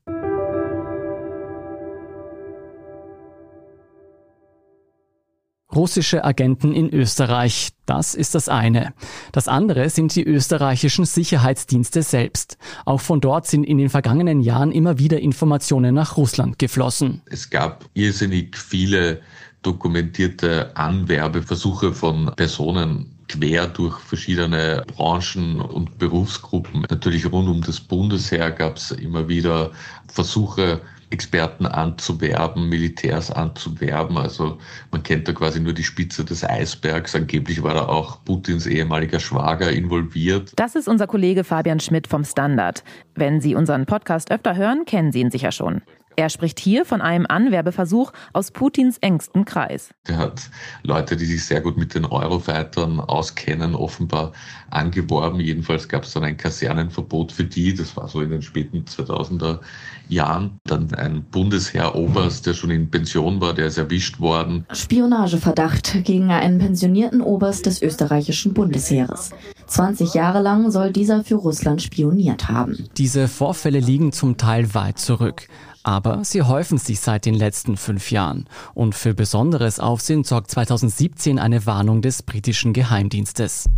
Russische 5.74 6.24
Agenten 6.24 6.72
in 6.72 6.88
Österreich, 6.92 7.70
das 7.86 8.14
ist 8.14 8.34
das 8.34 8.48
eine. 8.48 8.94
Das 9.32 9.48
andere 9.48 9.90
sind 9.90 10.14
die 10.14 10.24
österreichischen 10.24 11.04
Sicherheitsdienste 11.04 12.02
selbst. 12.02 12.58
Auch 12.84 13.00
von 13.00 13.20
dort 13.20 13.46
sind 13.46 13.64
in 13.64 13.78
den 13.78 13.90
vergangenen 13.90 14.40
Jahren 14.40 14.72
immer 14.72 14.98
wieder 14.98 15.20
Informationen 15.20 15.94
nach 15.94 16.16
Russland 16.16 16.58
geflossen. 16.58 17.22
Es 17.26 17.50
gab 17.50 17.86
irrsinnig 17.94 18.56
viele 18.56 19.20
dokumentierte 19.62 20.76
Anwerbeversuche 20.76 21.92
von 21.92 22.30
Personen 22.36 23.10
quer 23.28 23.66
durch 23.66 23.98
verschiedene 24.00 24.84
Branchen 24.94 25.60
und 25.60 25.98
Berufsgruppen. 25.98 26.84
Natürlich 26.90 27.30
rund 27.30 27.48
um 27.48 27.62
das 27.62 27.80
Bundesheer 27.80 28.50
gab 28.50 28.76
es 28.76 28.90
immer 28.90 29.28
wieder 29.28 29.70
Versuche, 30.08 30.80
Experten 31.14 31.64
anzuwerben, 31.64 32.68
Militärs 32.68 33.30
anzuwerben. 33.30 34.18
Also 34.18 34.58
man 34.90 35.02
kennt 35.02 35.28
da 35.28 35.32
quasi 35.32 35.60
nur 35.60 35.72
die 35.72 35.84
Spitze 35.84 36.24
des 36.24 36.44
Eisbergs. 36.44 37.14
Angeblich 37.14 37.62
war 37.62 37.74
da 37.74 37.86
auch 37.86 38.24
Putins 38.24 38.66
ehemaliger 38.66 39.20
Schwager 39.20 39.70
involviert. 39.70 40.52
Das 40.56 40.74
ist 40.74 40.88
unser 40.88 41.06
Kollege 41.06 41.44
Fabian 41.44 41.80
Schmidt 41.80 42.08
vom 42.08 42.24
Standard. 42.24 42.84
Wenn 43.14 43.40
Sie 43.40 43.54
unseren 43.54 43.86
Podcast 43.86 44.30
öfter 44.30 44.56
hören, 44.56 44.84
kennen 44.84 45.12
Sie 45.12 45.20
ihn 45.20 45.30
sicher 45.30 45.52
schon. 45.52 45.82
Er 46.16 46.28
spricht 46.28 46.60
hier 46.60 46.84
von 46.84 47.00
einem 47.00 47.26
Anwerbeversuch 47.28 48.12
aus 48.32 48.50
Putins 48.50 48.98
engstem 48.98 49.44
Kreis. 49.44 49.90
Er 50.06 50.18
hat 50.18 50.42
Leute, 50.82 51.16
die 51.16 51.24
sich 51.24 51.44
sehr 51.44 51.60
gut 51.60 51.76
mit 51.76 51.94
den 51.94 52.04
Eurofightern 52.04 53.00
auskennen, 53.00 53.74
offenbar 53.74 54.32
angeworben. 54.70 55.40
Jedenfalls 55.40 55.88
gab 55.88 56.04
es 56.04 56.12
dann 56.12 56.24
ein 56.24 56.36
Kasernenverbot 56.36 57.32
für 57.32 57.44
die. 57.44 57.74
Das 57.74 57.96
war 57.96 58.08
so 58.08 58.20
in 58.20 58.30
den 58.30 58.42
späten 58.42 58.84
2000er 58.84 59.60
Jahren. 60.08 60.58
Dann 60.64 60.94
ein 60.94 61.24
Bundesheeroberst, 61.24 62.46
der 62.46 62.54
schon 62.54 62.70
in 62.70 62.90
Pension 62.90 63.40
war, 63.40 63.54
der 63.54 63.66
ist 63.66 63.78
erwischt 63.78 64.20
worden. 64.20 64.66
Spionageverdacht 64.72 66.04
gegen 66.04 66.30
einen 66.30 66.58
pensionierten 66.58 67.20
Oberst 67.20 67.66
des 67.66 67.82
österreichischen 67.82 68.54
Bundesheeres. 68.54 69.30
20 69.66 70.14
Jahre 70.14 70.40
lang 70.40 70.70
soll 70.70 70.92
dieser 70.92 71.24
für 71.24 71.36
Russland 71.36 71.82
spioniert 71.82 72.48
haben. 72.48 72.88
Diese 72.96 73.28
Vorfälle 73.28 73.80
liegen 73.80 74.12
zum 74.12 74.36
Teil 74.36 74.74
weit 74.74 74.98
zurück. 74.98 75.48
Aber 75.86 76.24
sie 76.24 76.42
häufen 76.42 76.78
sich 76.78 76.98
seit 77.00 77.26
den 77.26 77.34
letzten 77.34 77.76
fünf 77.76 78.10
Jahren. 78.10 78.46
Und 78.72 78.94
für 78.94 79.12
besonderes 79.12 79.78
Aufsehen 79.78 80.24
sorgt 80.24 80.50
2017 80.50 81.38
eine 81.38 81.66
Warnung 81.66 82.00
des 82.00 82.22
britischen 82.22 82.72
Geheimdienstes. 82.72 83.68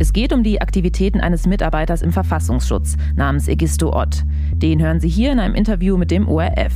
Es 0.00 0.12
geht 0.12 0.32
um 0.32 0.42
die 0.42 0.60
Aktivitäten 0.60 1.20
eines 1.20 1.46
Mitarbeiters 1.46 2.02
im 2.02 2.12
Verfassungsschutz 2.12 2.96
namens 3.14 3.46
Egisto 3.46 3.94
Ott. 3.94 4.24
Den 4.52 4.82
hören 4.82 4.98
Sie 4.98 5.08
hier 5.08 5.30
in 5.30 5.38
einem 5.38 5.54
Interview 5.54 5.96
mit 5.96 6.10
dem 6.10 6.28
ORF. 6.28 6.74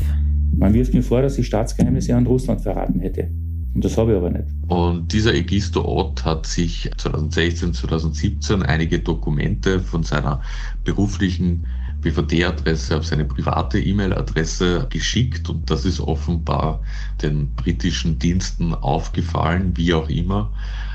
Man 0.56 0.72
wirft 0.72 0.94
mir 0.94 1.02
vor, 1.02 1.22
dass 1.22 1.38
ich 1.38 1.46
Staatsgeheimnisse 1.46 2.14
an 2.14 2.26
Russland 2.26 2.60
verraten 2.60 3.00
hätte. 3.00 3.30
Und 3.74 3.84
das 3.84 3.98
habe 3.98 4.12
ich 4.12 4.16
aber 4.16 4.30
nicht. 4.30 4.46
Und 4.68 5.12
dieser 5.12 5.34
Egisto 5.34 5.84
Ott 5.84 6.24
hat 6.24 6.46
sich 6.46 6.88
2016, 6.96 7.74
2017 7.74 8.62
einige 8.62 9.00
Dokumente 9.00 9.80
von 9.80 10.02
seiner 10.02 10.40
beruflichen 10.84 11.66
BVD-Adresse 12.00 12.96
auf 12.96 13.06
seine 13.06 13.24
private 13.24 13.80
E-Mail-Adresse 13.80 14.86
geschickt 14.90 15.48
und 15.48 15.70
das 15.70 15.84
ist 15.84 16.00
offenbar 16.00 16.80
den 17.22 17.54
britischen 17.54 18.18
Diensten 18.18 18.74
aufgefallen, 18.74 19.76
wie 19.76 19.94
auch 19.94 20.08
immer. 20.08 20.52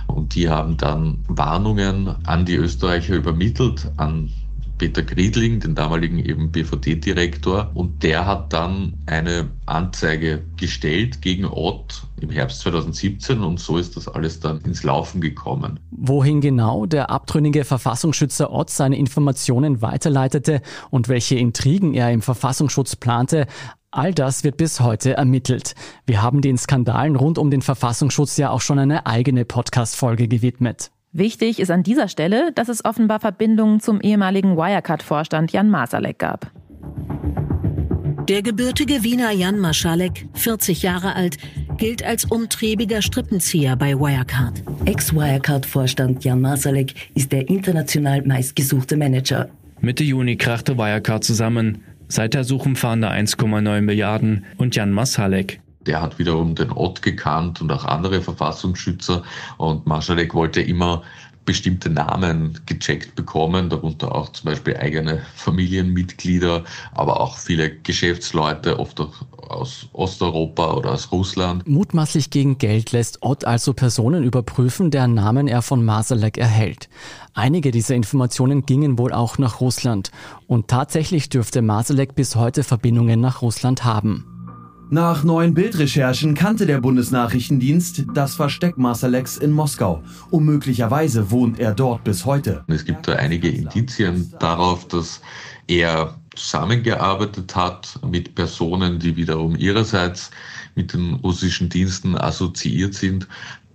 Und 0.08 0.36
die 0.36 0.50
haben 0.50 0.78
dann 0.78 1.24
Warnungen 1.28 2.16
an 2.26 2.46
die 2.46 2.56
Österreicher 2.56 3.16
übermittelt, 3.16 3.92
an 3.98 4.32
Peter 4.78 5.04
Griedling, 5.04 5.60
den 5.60 5.76
damaligen 5.76 6.20
eben 6.20 6.52
BVD-Direktor, 6.52 7.72
und 7.74 8.04
der 8.04 8.26
hat 8.26 8.54
dann 8.54 8.94
eine 9.06 9.50
Anzeige 9.66 10.44
gestellt 10.58 11.22
gegen 11.22 11.46
Ott 11.46 12.04
im 12.22 12.30
Herbst 12.30 12.62
2017 12.62 13.42
und 13.42 13.60
so 13.60 13.78
ist 13.78 13.96
das 13.96 14.08
alles 14.08 14.40
dann 14.40 14.62
ins 14.62 14.84
Laufen 14.84 15.22
gekommen. 15.22 15.80
Wohin 15.92 16.42
genau 16.42 16.86
der 16.86 17.10
abtrünnige 17.10 17.64
Verfassungsschützer 17.64 18.52
Ott 18.52 18.70
seine 18.70 18.98
Informationen 18.98 19.82
weiterleitete 19.82 20.62
und 20.90 21.08
welche 21.08 21.36
Intrigen 21.36 21.94
er 21.94 22.12
im 22.12 22.22
Verfassungsschutz 22.22 22.96
plante, 22.96 23.48
All 23.96 24.14
das 24.14 24.44
wird 24.44 24.58
bis 24.58 24.82
heute 24.82 25.14
ermittelt. 25.14 25.74
Wir 26.06 26.22
haben 26.22 26.42
den 26.42 26.58
Skandalen 26.58 27.16
rund 27.16 27.38
um 27.38 27.50
den 27.50 27.62
Verfassungsschutz 27.62 28.36
ja 28.36 28.50
auch 28.50 28.60
schon 28.60 28.78
eine 28.78 29.06
eigene 29.06 29.46
Podcast-Folge 29.46 30.28
gewidmet. 30.28 30.92
Wichtig 31.18 31.62
ist 31.62 31.72
an 31.72 31.82
dieser 31.82 32.10
Stelle, 32.10 32.52
dass 32.52 32.68
es 32.68 32.84
offenbar 32.84 33.22
Verbindungen 33.22 33.80
zum 33.80 34.02
ehemaligen 34.02 34.58
Wirecard-Vorstand 34.58 35.54
Jan 35.54 35.70
Masalek 35.70 36.20
gab. 36.20 36.52
Der 38.28 38.42
gebürtige 38.42 39.02
Wiener 39.06 39.32
Jan 39.32 39.58
Maschalek, 39.58 40.28
40 40.34 40.84
Jahre 40.84 41.16
alt, 41.16 41.38
gilt 41.78 42.04
als 42.04 42.26
umtriebiger 42.26 43.02
Strippenzieher 43.02 43.78
bei 43.78 43.98
Wirecard. 43.98 44.62
Ex-Wirecard-Vorstand 44.84 46.26
Jan 46.26 46.42
Masalek 46.42 46.94
ist 47.14 47.32
der 47.32 47.48
international 47.48 48.24
meistgesuchte 48.24 48.98
Manager. 48.98 49.48
Mitte 49.80 50.04
Juni 50.04 50.36
krachte 50.36 50.78
Wirecard 50.78 51.24
zusammen. 51.24 51.82
Seither 52.10 52.44
suchen 52.44 52.76
Fahnder 52.76 53.14
1,9 53.14 53.80
Milliarden 53.80 54.44
und 54.58 54.76
Jan 54.76 54.92
Masalek. 54.92 55.62
Der 55.86 56.02
hat 56.02 56.20
wiederum 56.20 56.56
den 56.56 56.72
Ott 56.72 57.02
gekannt 57.02 57.62
und 57.62 57.72
auch 57.72 57.86
andere 57.86 58.22
Verfassungsschützer. 58.22 59.24
Und 59.58 59.86
Masalek 59.86 60.34
wollte 60.34 60.62
immer 60.62 61.04
bestimmte 61.46 61.90
Namen 61.90 62.60
gecheckt 62.66 63.16
bekommen, 63.16 63.70
darunter 63.70 64.14
auch 64.14 64.30
zum 64.30 64.50
Beispiel 64.50 64.76
eigene 64.78 65.22
Familienmitglieder, 65.36 66.64
aber 66.94 67.22
auch 67.22 67.38
viele 67.38 67.70
Geschäftsleute, 67.70 68.80
oft 68.80 69.00
auch 69.00 69.14
aus 69.48 69.88
Osteuropa 69.94 70.74
oder 70.74 70.92
aus 70.94 71.12
Russland. 71.12 71.68
Mutmaßlich 71.68 72.32
gegen 72.32 72.58
Geld 72.58 72.92
lässt 72.92 73.22
Ott 73.22 73.46
also 73.46 73.74
Personen 73.74 74.24
überprüfen, 74.24 74.90
deren 74.90 75.14
Namen 75.14 75.48
er 75.48 75.62
von 75.62 75.86
Masalek 75.86 76.38
erhält. 76.40 76.90
Einige 77.36 77.72
dieser 77.72 77.96
Informationen 77.96 78.66
gingen 78.66 78.98
wohl 78.98 79.14
auch 79.14 79.38
nach 79.38 79.62
Russland. 79.62 80.12
Und 80.48 80.68
tatsächlich 80.68 81.30
dürfte 81.30 81.62
Masalek 81.62 82.16
bis 82.16 82.36
heute 82.36 82.64
Verbindungen 82.64 83.22
nach 83.22 83.44
Russland 83.44 83.84
haben. 83.84 84.35
Nach 84.92 85.24
neuen 85.24 85.56
Bildrecherchen 85.56 86.36
kannte 86.36 86.68
der 86.68 86.80
Bundesnachrichtendienst 86.80 88.06
das 88.14 88.36
Versteck 88.36 88.78
Masaleks 88.78 89.38
in 89.38 89.52
Moskau 89.52 90.04
und 90.30 90.46
möglicherweise 90.46 91.32
wohnt 91.32 91.60
er 91.60 91.74
dort 91.74 92.04
bis 92.04 92.24
heute. 92.26 92.64
Es 92.68 92.86
gibt 92.86 93.08
da 93.08 93.14
einige 93.14 93.50
Indizien 93.50 94.32
darauf, 94.40 94.88
dass 94.88 95.22
er 95.68 96.16
zusammengearbeitet 96.36 97.56
hat 97.56 98.00
mit 98.08 98.36
Personen, 98.36 99.00
die 99.00 99.16
wiederum 99.16 99.56
ihrerseits 99.56 100.30
mit 100.76 100.94
den 100.94 101.16
russischen 101.16 101.68
Diensten 101.70 102.16
assoziiert 102.16 102.94
sind. 102.94 103.28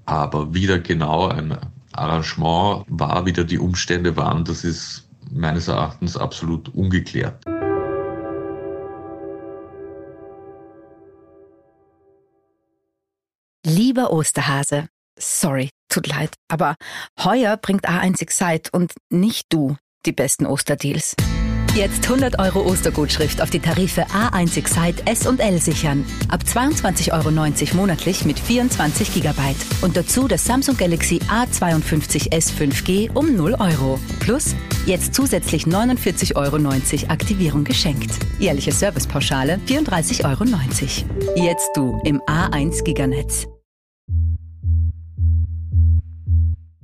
Aber 0.07 0.55
wieder 0.55 0.79
genau 0.79 1.27
ein 1.27 1.57
Arrangement 1.93 2.85
war, 2.89 3.27
wieder 3.27 3.43
die 3.43 3.59
Umstände 3.59 4.17
waren, 4.17 4.45
das 4.45 4.63
ist 4.63 5.09
meines 5.33 5.67
Erachtens 5.67 6.17
absolut 6.17 6.69
ungeklärt. 6.69 7.45
Lieber 13.73 14.13
Osterhase, 14.13 14.89
sorry, 15.17 15.71
tut 15.89 16.09
leid, 16.09 16.35
aber 16.49 16.75
heuer 17.23 17.57
bringt 17.57 17.89
A1 17.89 18.21
Excite 18.21 18.69
und 18.73 18.93
nicht 19.11 19.47
du 19.51 19.77
die 20.07 20.13
besten 20.13 20.45
Osterdeals. 20.45 21.15
Jetzt 21.77 22.03
100 22.07 22.41
Euro 22.41 22.69
Ostergutschrift 22.69 23.41
auf 23.41 23.51
die 23.51 23.61
Tarife 23.61 24.07
A1 24.09 24.57
Excite 24.59 25.07
S 25.07 25.25
und 25.25 25.39
L 25.39 25.61
sichern. 25.61 26.05
Ab 26.29 26.41
22,90 26.45 27.13
Euro 27.13 27.77
monatlich 27.77 28.25
mit 28.25 28.41
24 28.41 29.15
GB. 29.15 29.41
Und 29.83 29.97
dazu 29.97 30.27
das 30.27 30.45
Samsung 30.45 30.77
Galaxy 30.77 31.21
A52s 31.29 32.53
5G 32.53 33.15
um 33.15 33.37
0 33.37 33.55
Euro. 33.61 34.01
Plus 34.19 34.57
jetzt 34.85 35.15
zusätzlich 35.15 35.67
49,90 35.67 36.35
Euro 36.35 36.57
Aktivierung 37.09 37.63
geschenkt. 37.63 38.11
Jährliche 38.41 38.73
Servicepauschale 38.73 39.61
34,90 39.69 40.25
Euro. 40.25 40.45
Jetzt 41.37 41.71
du 41.77 42.01
im 42.05 42.21
A1 42.23 42.83
Giganetz. 42.83 43.47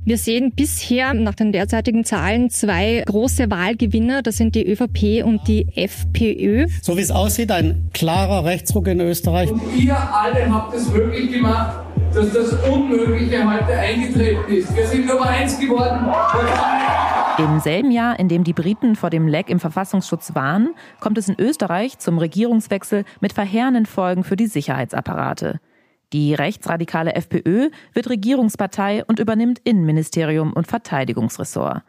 Wir 0.06 0.18
sehen 0.18 0.52
bisher 0.54 1.14
nach 1.14 1.34
den 1.34 1.50
derzeitigen 1.50 2.04
Zahlen 2.04 2.48
zwei 2.48 3.02
große 3.04 3.50
Wahlgewinner. 3.50 4.22
Das 4.22 4.36
sind 4.36 4.54
die 4.54 4.64
ÖVP 4.64 5.24
und 5.24 5.48
die 5.48 5.66
FPÖ. 5.74 6.68
So 6.80 6.96
wie 6.96 7.00
es 7.00 7.10
aussieht, 7.10 7.50
ein 7.50 7.90
klarer 7.92 8.44
Rechtsruck 8.44 8.86
in 8.86 9.00
Österreich. 9.00 9.50
Und 9.50 9.60
ihr 9.76 9.96
alle 9.96 10.48
habt 10.48 10.76
es 10.76 10.88
möglich 10.92 11.32
gemacht, 11.32 11.80
dass 12.14 12.32
das 12.32 12.52
Unmögliche 12.70 13.52
heute 13.52 13.76
eingetreten 13.76 14.52
ist. 14.52 14.76
Wir 14.76 14.86
sind 14.86 15.08
Nummer 15.08 15.26
eins 15.26 15.58
geworden. 15.58 16.06
Im 17.38 17.58
selben 17.58 17.90
Jahr, 17.90 18.16
in 18.20 18.28
dem 18.28 18.44
die 18.44 18.52
Briten 18.52 18.94
vor 18.94 19.10
dem 19.10 19.26
Leck 19.26 19.50
im 19.50 19.58
Verfassungsschutz 19.58 20.36
warnen, 20.36 20.76
kommt 21.00 21.18
es 21.18 21.28
in 21.28 21.34
Österreich 21.36 21.98
zum 21.98 22.18
Regierungswechsel 22.18 23.04
mit 23.20 23.32
verheerenden 23.32 23.86
Folgen 23.86 24.22
für 24.22 24.36
die 24.36 24.46
Sicherheitsapparate. 24.46 25.58
Die 26.12 26.34
rechtsradikale 26.34 27.14
FPÖ 27.14 27.70
wird 27.92 28.10
Regierungspartei 28.10 29.04
und 29.04 29.18
übernimmt 29.18 29.60
Innenministerium 29.64 30.52
und 30.52 30.66
Verteidigungsressort. 30.66 31.82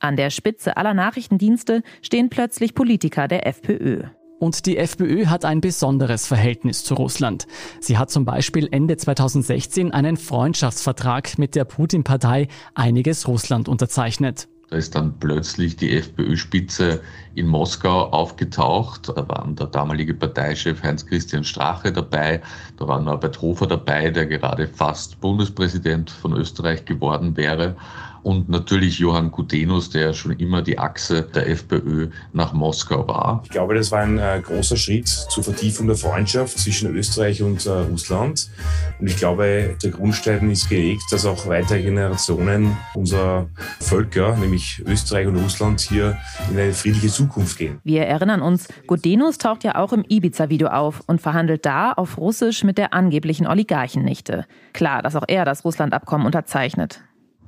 An 0.00 0.16
der 0.16 0.30
Spitze 0.30 0.76
aller 0.76 0.94
Nachrichtendienste 0.94 1.82
stehen 2.02 2.30
plötzlich 2.30 2.74
Politiker 2.74 3.28
der 3.28 3.46
FPÖ. 3.46 4.04
Und 4.40 4.64
die 4.64 4.78
FPÖ 4.78 5.26
hat 5.26 5.44
ein 5.44 5.60
besonderes 5.60 6.26
Verhältnis 6.26 6.82
zu 6.82 6.94
Russland. 6.94 7.46
Sie 7.78 7.98
hat 7.98 8.10
zum 8.10 8.24
Beispiel 8.24 8.68
Ende 8.70 8.96
2016 8.96 9.92
einen 9.92 10.16
Freundschaftsvertrag 10.16 11.38
mit 11.38 11.54
der 11.54 11.66
Putin-Partei 11.66 12.48
Einiges 12.74 13.28
Russland 13.28 13.68
unterzeichnet. 13.68 14.48
Da 14.70 14.76
ist 14.76 14.94
dann 14.94 15.18
plötzlich 15.18 15.74
die 15.74 15.96
FPÖ-Spitze 15.96 17.00
in 17.34 17.48
Moskau 17.48 18.04
aufgetaucht. 18.10 19.08
Da 19.08 19.28
waren 19.28 19.56
der 19.56 19.66
damalige 19.66 20.14
Parteichef 20.14 20.84
Heinz-Christian 20.84 21.42
Strache 21.42 21.92
dabei. 21.92 22.40
Da 22.76 22.86
war 22.86 23.00
Norbert 23.00 23.42
Hofer 23.42 23.66
dabei, 23.66 24.10
der 24.10 24.26
gerade 24.26 24.68
fast 24.68 25.20
Bundespräsident 25.20 26.08
von 26.08 26.34
Österreich 26.34 26.84
geworden 26.84 27.36
wäre 27.36 27.74
und 28.22 28.48
natürlich 28.48 28.98
Johann 28.98 29.30
Gudenus, 29.30 29.90
der 29.90 30.12
schon 30.12 30.32
immer 30.32 30.62
die 30.62 30.78
Achse 30.78 31.22
der 31.22 31.48
FPÖ 31.48 32.08
nach 32.32 32.52
Moskau 32.52 33.06
war. 33.06 33.42
Ich 33.44 33.50
glaube, 33.50 33.74
das 33.74 33.90
war 33.90 34.00
ein 34.00 34.18
äh, 34.18 34.40
großer 34.44 34.76
Schritt 34.76 35.08
zur 35.08 35.42
Vertiefung 35.42 35.86
der 35.86 35.96
Freundschaft 35.96 36.58
zwischen 36.58 36.94
Österreich 36.94 37.42
und 37.42 37.64
äh, 37.66 37.70
Russland. 37.70 38.50
Und 38.98 39.06
ich 39.06 39.16
glaube, 39.16 39.76
der 39.82 39.90
Grundstein 39.90 40.50
ist 40.50 40.68
gelegt, 40.68 41.02
dass 41.10 41.24
auch 41.24 41.46
weitere 41.46 41.82
Generationen 41.82 42.76
unserer 42.94 43.48
Völker, 43.80 44.36
nämlich 44.36 44.82
Österreich 44.86 45.26
und 45.26 45.36
Russland, 45.36 45.80
hier 45.80 46.18
in 46.50 46.58
eine 46.58 46.72
friedliche 46.72 47.08
Zukunft 47.08 47.58
gehen. 47.58 47.80
Wir 47.84 48.06
erinnern 48.06 48.42
uns, 48.42 48.68
Gudenus 48.86 49.38
taucht 49.38 49.64
ja 49.64 49.76
auch 49.76 49.92
im 49.92 50.04
Ibiza-Video 50.08 50.68
auf 50.68 51.02
und 51.06 51.20
verhandelt 51.20 51.64
da 51.66 51.92
auf 51.92 52.18
Russisch 52.18 52.64
mit 52.64 52.78
der 52.78 52.94
angeblichen 52.94 53.46
Oligarchennichte. 53.46 54.46
Klar, 54.72 55.02
dass 55.02 55.16
auch 55.16 55.24
er 55.26 55.44
das 55.44 55.64
Russland-Abkommen 55.64 56.26
unterzeichnet. 56.26 57.00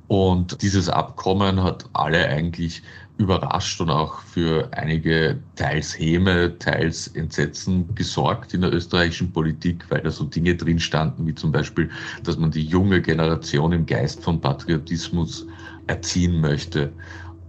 Und 0.07 0.61
dieses 0.61 0.89
Abkommen 0.89 1.63
hat 1.63 1.85
alle 1.93 2.27
eigentlich 2.27 2.83
überrascht 3.17 3.79
und 3.79 3.89
auch 3.89 4.19
für 4.21 4.69
einige 4.71 5.39
teils 5.55 5.97
Häme, 5.97 6.57
teils 6.57 7.07
Entsetzen 7.07 7.93
gesorgt 7.95 8.53
in 8.53 8.61
der 8.61 8.73
österreichischen 8.73 9.31
Politik, 9.31 9.85
weil 9.89 10.01
da 10.01 10.09
so 10.09 10.25
Dinge 10.25 10.55
drin 10.55 10.79
standen, 10.79 11.27
wie 11.27 11.35
zum 11.35 11.51
Beispiel, 11.51 11.89
dass 12.23 12.37
man 12.37 12.51
die 12.51 12.63
junge 12.65 13.01
Generation 13.01 13.71
im 13.71 13.85
Geist 13.85 14.23
von 14.23 14.41
Patriotismus 14.41 15.45
erziehen 15.87 16.41
möchte. 16.41 16.91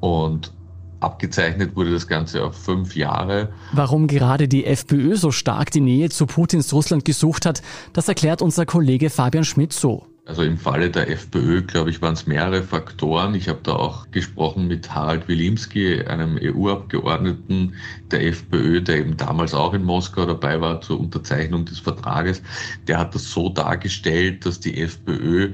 Und 0.01 0.53
Abgezeichnet 1.01 1.77
wurde 1.77 1.93
das 1.93 2.07
Ganze 2.07 2.43
auf 2.43 2.57
fünf 2.57 2.97
Jahre. 2.97 3.53
Warum 3.73 4.07
gerade 4.07 4.49
die 4.49 4.65
FPÖ 4.65 5.17
so 5.17 5.31
stark 5.31 5.71
die 5.71 5.81
Nähe 5.81 6.09
zu 6.09 6.25
Putins 6.25 6.73
Russland 6.73 7.05
gesucht 7.05 7.45
hat, 7.45 7.63
das 7.93 8.09
erklärt 8.09 8.41
unser 8.41 8.65
Kollege 8.65 9.11
Fabian 9.11 9.45
Schmidt 9.45 9.75
so. 9.75 10.07
Also 10.27 10.43
im 10.43 10.57
Falle 10.57 10.91
der 10.91 11.11
FPÖ, 11.11 11.61
glaube 11.61 11.91
ich, 11.91 12.01
waren 12.01 12.15
es 12.15 12.27
mehrere 12.27 12.63
Faktoren. 12.63 13.35
Ich 13.35 13.47
habe 13.47 13.61
da 13.63 13.75
auch 13.75 14.11
gesprochen 14.11 14.67
mit 14.69 14.95
Harald 14.95 15.29
Wilimski, 15.29 16.01
einem 16.01 16.39
EU-Abgeordneten 16.41 17.75
der 18.11 18.25
FPÖ, 18.29 18.81
der 18.81 19.01
eben 19.01 19.19
damals 19.19 19.53
auch 19.53 19.75
in 19.75 19.85
Moskau 19.85 20.25
dabei 20.25 20.63
war 20.63 20.81
zur 20.81 20.99
Unterzeichnung 20.99 21.67
des 21.67 21.79
Vertrages. 21.79 22.43
Der 22.87 22.99
hat 23.01 23.15
das 23.15 23.31
so 23.31 23.51
dargestellt, 23.51 24.47
dass 24.47 24.61
die 24.61 24.81
FPÖ 24.81 25.53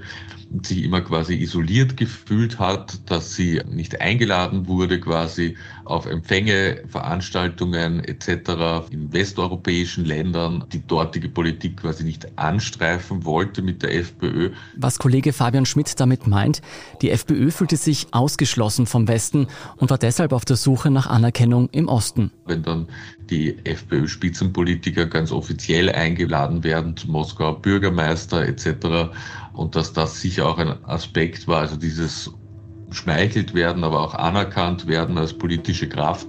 sich 0.63 0.85
immer 0.85 1.01
quasi 1.01 1.35
isoliert 1.35 1.97
gefühlt 1.97 2.61
hat, 2.61 3.11
dass 3.11 3.35
sie 3.35 3.61
nicht 3.69 4.01
eingeladen 4.01 4.69
wurde 4.69 5.01
quasi 5.01 5.57
auf 5.85 6.07
Empfänge, 6.07 6.83
Veranstaltungen 6.89 8.05
etc. 8.05 8.91
in 8.91 9.13
westeuropäischen 9.13 10.05
Ländern, 10.05 10.65
die 10.73 10.87
dortige 10.87 11.29
Politik 11.29 11.79
quasi 11.79 12.05
nicht 12.05 12.39
anstreifen 12.39 13.25
wollte 13.25 13.63
mit 13.63 13.83
der 13.83 13.95
FPÖ. 13.95 14.51
Was 14.77 14.99
Kollege 14.99 15.33
Fabian 15.33 15.67
Schmidt 15.67 15.99
damit 16.01 16.27
meint, 16.27 16.63
die 17.03 17.11
FPÖ 17.11 17.51
fühlte 17.51 17.77
sich 17.77 18.09
ausgeschlossen 18.13 18.87
vom 18.87 19.09
Westen 19.09 19.47
und 19.77 19.91
war 19.91 19.99
deshalb 19.99 20.33
auf 20.33 20.45
der 20.45 20.57
Suche 20.57 20.91
nach 20.91 21.07
Anerkennung 21.07 21.69
im 21.73 21.89
Osten. 21.89 22.31
Wenn 22.47 22.63
dann 22.63 22.87
die 23.31 23.57
FPÖ-Spitzenpolitiker 23.65 25.07
ganz 25.07 25.33
offiziell 25.33 25.89
eingeladen 25.89 26.65
werden 26.65 26.97
zum 26.97 27.13
Moskauer 27.13 27.63
Bürgermeister 27.63 28.47
etc. 28.47 29.13
Und 29.53 29.77
dass 29.77 29.93
das 29.93 30.21
sicher 30.21 30.47
auch 30.47 30.59
ein 30.59 30.85
Aspekt 30.85 31.47
war, 31.47 31.61
also 31.61 31.77
dieses 31.77 32.31
schmeichelt 32.93 33.55
werden, 33.55 33.85
aber 33.85 34.01
auch 34.01 34.15
anerkannt 34.15 34.87
werden 34.87 35.19
als 35.19 35.33
politische 35.35 35.89
Kraft. 35.89 36.27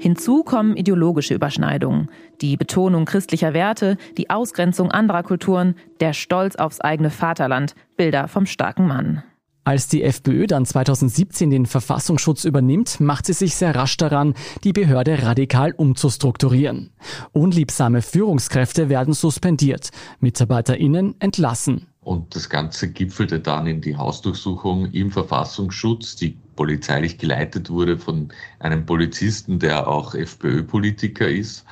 Hinzu 0.00 0.44
kommen 0.44 0.76
ideologische 0.76 1.34
Überschneidungen, 1.34 2.08
die 2.40 2.56
Betonung 2.56 3.04
christlicher 3.04 3.52
Werte, 3.52 3.96
die 4.16 4.30
Ausgrenzung 4.30 4.92
anderer 4.92 5.24
Kulturen, 5.24 5.74
der 5.98 6.12
Stolz 6.12 6.54
aufs 6.54 6.80
eigene 6.80 7.10
Vaterland, 7.10 7.74
Bilder 7.96 8.28
vom 8.28 8.46
starken 8.46 8.86
Mann. 8.86 9.24
Als 9.64 9.86
die 9.86 10.02
FPÖ 10.02 10.46
dann 10.46 10.64
2017 10.64 11.50
den 11.50 11.66
Verfassungsschutz 11.66 12.44
übernimmt, 12.44 13.00
macht 13.00 13.26
sie 13.26 13.34
sich 13.34 13.54
sehr 13.54 13.74
rasch 13.74 13.98
daran, 13.98 14.32
die 14.64 14.72
Behörde 14.72 15.24
radikal 15.24 15.72
umzustrukturieren. 15.72 16.90
Unliebsame 17.32 18.00
Führungskräfte 18.00 18.88
werden 18.88 19.12
suspendiert, 19.12 19.90
MitarbeiterInnen 20.20 21.16
entlassen. 21.18 21.87
Und 22.08 22.34
das 22.34 22.48
Ganze 22.48 22.90
gipfelte 22.90 23.38
dann 23.38 23.66
in 23.66 23.82
die 23.82 23.94
Hausdurchsuchung 23.94 24.90
im 24.92 25.10
Verfassungsschutz, 25.10 26.16
die 26.16 26.38
polizeilich 26.56 27.18
geleitet 27.18 27.68
wurde 27.68 27.98
von 27.98 28.32
einem 28.60 28.86
Polizisten, 28.86 29.58
der 29.58 29.86
auch 29.86 30.14
FPÖ-Politiker 30.14 31.28
ist. 31.28 31.66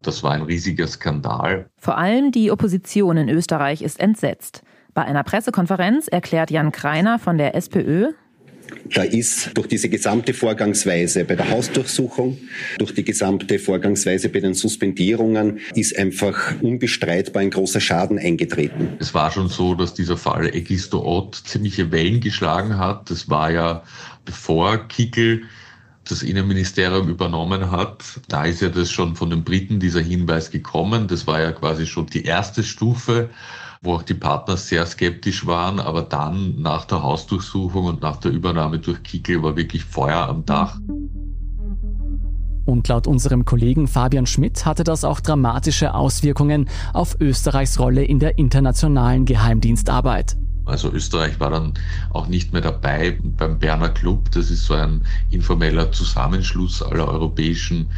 Das 0.00 0.22
war 0.22 0.30
ein 0.30 0.42
riesiger 0.42 0.86
Skandal. 0.86 1.68
Vor 1.76 1.98
allem 1.98 2.30
die 2.30 2.52
Opposition 2.52 3.16
in 3.16 3.28
Österreich 3.28 3.82
ist 3.82 3.98
entsetzt. 3.98 4.62
Bei 4.94 5.02
einer 5.02 5.24
Pressekonferenz 5.24 6.06
erklärt 6.06 6.52
Jan 6.52 6.70
Kreiner 6.70 7.18
von 7.18 7.36
der 7.36 7.56
SPÖ, 7.56 8.12
da 8.94 9.02
ist 9.02 9.50
durch 9.54 9.68
diese 9.68 9.88
gesamte 9.88 10.34
Vorgangsweise 10.34 11.24
bei 11.24 11.36
der 11.36 11.50
Hausdurchsuchung, 11.50 12.38
durch 12.78 12.94
die 12.94 13.04
gesamte 13.04 13.58
Vorgangsweise 13.58 14.28
bei 14.28 14.40
den 14.40 14.54
Suspendierungen, 14.54 15.60
ist 15.74 15.96
einfach 15.98 16.54
unbestreitbar 16.60 17.42
ein 17.42 17.50
großer 17.50 17.80
Schaden 17.80 18.18
eingetreten. 18.18 18.96
Es 18.98 19.14
war 19.14 19.30
schon 19.30 19.48
so, 19.48 19.74
dass 19.74 19.94
dieser 19.94 20.16
Fall 20.16 20.54
Egisto 20.54 21.04
Ott 21.04 21.42
ziemliche 21.44 21.90
Wellen 21.92 22.20
geschlagen 22.20 22.78
hat. 22.78 23.10
Das 23.10 23.28
war 23.28 23.50
ja 23.50 23.82
bevor 24.24 24.88
Kickel 24.88 25.42
das 26.04 26.22
Innenministerium 26.22 27.08
übernommen 27.08 27.70
hat, 27.70 28.02
da 28.28 28.44
ist 28.44 28.62
ja 28.62 28.68
das 28.68 28.90
schon 28.90 29.16
von 29.16 29.30
den 29.30 29.44
Briten 29.44 29.78
dieser 29.78 30.00
Hinweis 30.00 30.50
gekommen. 30.50 31.06
Das 31.08 31.26
war 31.26 31.40
ja 31.40 31.52
quasi 31.52 31.86
schon 31.86 32.06
die 32.06 32.24
erste 32.24 32.62
Stufe 32.64 33.30
wo 33.82 33.94
auch 33.94 34.02
die 34.02 34.14
Partner 34.14 34.56
sehr 34.56 34.84
skeptisch 34.84 35.46
waren. 35.46 35.80
Aber 35.80 36.02
dann 36.02 36.60
nach 36.60 36.84
der 36.84 37.02
Hausdurchsuchung 37.02 37.86
und 37.86 38.02
nach 38.02 38.18
der 38.18 38.30
Übernahme 38.30 38.78
durch 38.78 39.02
Kickel 39.02 39.42
war 39.42 39.56
wirklich 39.56 39.84
Feuer 39.84 40.28
am 40.28 40.44
Dach. 40.44 40.78
Und 42.66 42.86
laut 42.88 43.06
unserem 43.06 43.44
Kollegen 43.44 43.88
Fabian 43.88 44.26
Schmidt 44.26 44.64
hatte 44.66 44.84
das 44.84 45.02
auch 45.02 45.20
dramatische 45.20 45.94
Auswirkungen 45.94 46.68
auf 46.92 47.16
Österreichs 47.20 47.80
Rolle 47.80 48.04
in 48.04 48.18
der 48.18 48.38
internationalen 48.38 49.24
Geheimdienstarbeit. 49.24 50.36
Also 50.66 50.92
Österreich 50.92 51.40
war 51.40 51.50
dann 51.50 51.74
auch 52.10 52.28
nicht 52.28 52.52
mehr 52.52 52.62
dabei 52.62 53.18
beim 53.22 53.58
Berner 53.58 53.88
Club. 53.88 54.30
Das 54.30 54.50
ist 54.50 54.66
so 54.66 54.74
ein 54.74 55.02
informeller 55.30 55.90
Zusammenschluss 55.90 56.80
aller 56.82 57.08
europäischen 57.08 57.90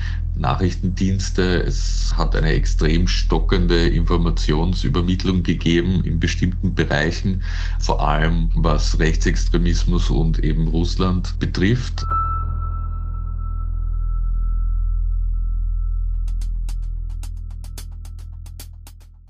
Nachrichtendienste. 0.43 1.63
Es 1.63 2.13
hat 2.17 2.37
eine 2.37 2.51
extrem 2.51 3.09
stockende 3.09 3.89
Informationsübermittlung 3.89 5.43
gegeben 5.43 6.05
in 6.05 6.21
bestimmten 6.21 6.75
Bereichen, 6.75 7.43
vor 7.81 8.07
allem 8.07 8.51
was 8.55 8.99
Rechtsextremismus 8.99 10.11
und 10.11 10.39
eben 10.41 10.69
Russland 10.69 11.39
betrifft. 11.39 12.05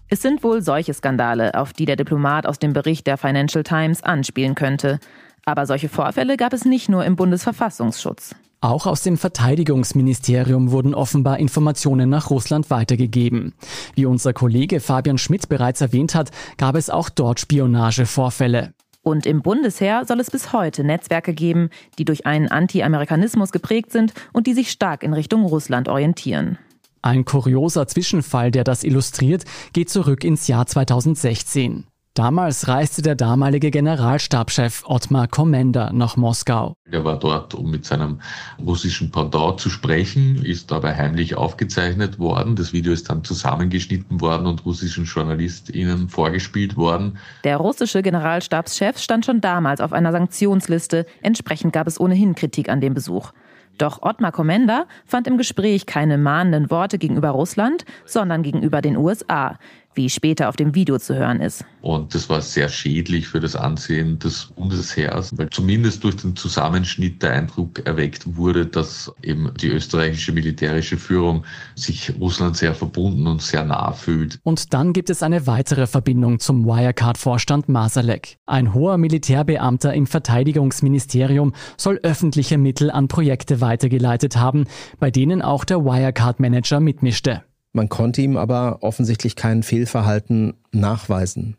Es 0.08 0.20
sind 0.20 0.42
wohl 0.42 0.60
solche 0.60 0.92
Skandale, 0.92 1.54
auf 1.54 1.72
die 1.72 1.86
der 1.86 1.96
Diplomat 1.96 2.46
aus 2.46 2.58
dem 2.58 2.74
Bericht 2.74 3.06
der 3.06 3.16
Financial 3.16 3.62
Times 3.62 4.02
anspielen 4.02 4.54
könnte. 4.54 4.98
Aber 5.46 5.64
solche 5.66 5.88
Vorfälle 5.88 6.36
gab 6.36 6.52
es 6.52 6.64
nicht 6.64 6.88
nur 6.90 7.04
im 7.04 7.16
Bundesverfassungsschutz. 7.16 8.34
Auch 8.62 8.86
aus 8.86 9.02
dem 9.02 9.18
Verteidigungsministerium 9.18 10.70
wurden 10.70 10.94
offenbar 10.94 11.40
Informationen 11.40 12.08
nach 12.08 12.30
Russland 12.30 12.70
weitergegeben. 12.70 13.54
Wie 13.96 14.06
unser 14.06 14.32
Kollege 14.32 14.78
Fabian 14.78 15.18
Schmidt 15.18 15.48
bereits 15.48 15.80
erwähnt 15.80 16.14
hat, 16.14 16.30
gab 16.58 16.76
es 16.76 16.88
auch 16.88 17.08
dort 17.08 17.40
Spionagevorfälle. 17.40 18.72
Und 19.02 19.26
im 19.26 19.42
Bundesheer 19.42 20.04
soll 20.06 20.20
es 20.20 20.30
bis 20.30 20.52
heute 20.52 20.84
Netzwerke 20.84 21.34
geben, 21.34 21.70
die 21.98 22.04
durch 22.04 22.24
einen 22.24 22.46
Anti-Amerikanismus 22.46 23.50
geprägt 23.50 23.90
sind 23.90 24.14
und 24.32 24.46
die 24.46 24.54
sich 24.54 24.70
stark 24.70 25.02
in 25.02 25.12
Richtung 25.12 25.44
Russland 25.44 25.88
orientieren. 25.88 26.56
Ein 27.02 27.24
kurioser 27.24 27.88
Zwischenfall, 27.88 28.52
der 28.52 28.62
das 28.62 28.84
illustriert, 28.84 29.42
geht 29.72 29.90
zurück 29.90 30.22
ins 30.22 30.46
Jahr 30.46 30.68
2016. 30.68 31.88
Damals 32.14 32.68
reiste 32.68 33.00
der 33.00 33.14
damalige 33.14 33.70
Generalstabschef 33.70 34.82
Ottmar 34.84 35.28
Kommender 35.28 35.94
nach 35.94 36.18
Moskau. 36.18 36.74
Er 36.90 37.06
war 37.06 37.18
dort, 37.18 37.54
um 37.54 37.70
mit 37.70 37.86
seinem 37.86 38.20
russischen 38.62 39.10
Pendant 39.10 39.58
zu 39.58 39.70
sprechen, 39.70 40.44
ist 40.44 40.70
dabei 40.70 40.94
heimlich 40.94 41.36
aufgezeichnet 41.36 42.18
worden. 42.18 42.54
Das 42.54 42.74
Video 42.74 42.92
ist 42.92 43.08
dann 43.08 43.24
zusammengeschnitten 43.24 44.20
worden 44.20 44.46
und 44.46 44.66
russischen 44.66 45.06
JournalistInnen 45.06 46.10
vorgespielt 46.10 46.76
worden. 46.76 47.16
Der 47.44 47.56
russische 47.56 48.02
Generalstabschef 48.02 48.98
stand 48.98 49.24
schon 49.24 49.40
damals 49.40 49.80
auf 49.80 49.94
einer 49.94 50.12
Sanktionsliste. 50.12 51.06
Entsprechend 51.22 51.72
gab 51.72 51.86
es 51.86 51.98
ohnehin 51.98 52.34
Kritik 52.34 52.68
an 52.68 52.82
dem 52.82 52.92
Besuch. 52.92 53.32
Doch 53.78 54.02
Ottmar 54.02 54.32
Kommender 54.32 54.86
fand 55.06 55.26
im 55.26 55.38
Gespräch 55.38 55.86
keine 55.86 56.18
mahnenden 56.18 56.70
Worte 56.70 56.98
gegenüber 56.98 57.30
Russland, 57.30 57.86
sondern 58.04 58.42
gegenüber 58.42 58.82
den 58.82 58.98
USA 58.98 59.58
wie 59.94 60.10
später 60.10 60.48
auf 60.48 60.56
dem 60.56 60.74
Video 60.74 60.98
zu 60.98 61.14
hören 61.14 61.40
ist. 61.40 61.64
Und 61.82 62.14
das 62.14 62.28
war 62.30 62.40
sehr 62.40 62.68
schädlich 62.68 63.26
für 63.26 63.40
das 63.40 63.56
Ansehen 63.56 64.18
des 64.18 64.46
Bundesheers, 64.56 65.36
weil 65.36 65.50
zumindest 65.50 66.04
durch 66.04 66.16
den 66.16 66.36
Zusammenschnitt 66.36 67.22
der 67.22 67.32
Eindruck 67.32 67.84
erweckt 67.84 68.36
wurde, 68.36 68.66
dass 68.66 69.12
eben 69.22 69.52
die 69.60 69.68
österreichische 69.68 70.32
militärische 70.32 70.96
Führung 70.96 71.44
sich 71.74 72.12
Russland 72.20 72.56
sehr 72.56 72.74
verbunden 72.74 73.26
und 73.26 73.42
sehr 73.42 73.64
nah 73.64 73.92
fühlt. 73.92 74.38
Und 74.44 74.72
dann 74.72 74.92
gibt 74.92 75.10
es 75.10 75.22
eine 75.22 75.46
weitere 75.46 75.86
Verbindung 75.86 76.38
zum 76.38 76.64
Wirecard-Vorstand 76.64 77.68
Masalek. 77.68 78.38
Ein 78.46 78.74
hoher 78.74 78.96
Militärbeamter 78.96 79.92
im 79.92 80.06
Verteidigungsministerium 80.06 81.52
soll 81.76 81.98
öffentliche 82.02 82.58
Mittel 82.58 82.90
an 82.90 83.08
Projekte 83.08 83.60
weitergeleitet 83.60 84.36
haben, 84.36 84.66
bei 85.00 85.10
denen 85.10 85.42
auch 85.42 85.64
der 85.64 85.84
Wirecard-Manager 85.84 86.80
mitmischte. 86.80 87.42
Man 87.72 87.88
konnte 87.88 88.20
ihm 88.22 88.36
aber 88.36 88.78
offensichtlich 88.82 89.36
kein 89.36 89.62
Fehlverhalten 89.62 90.54
nachweisen. 90.72 91.56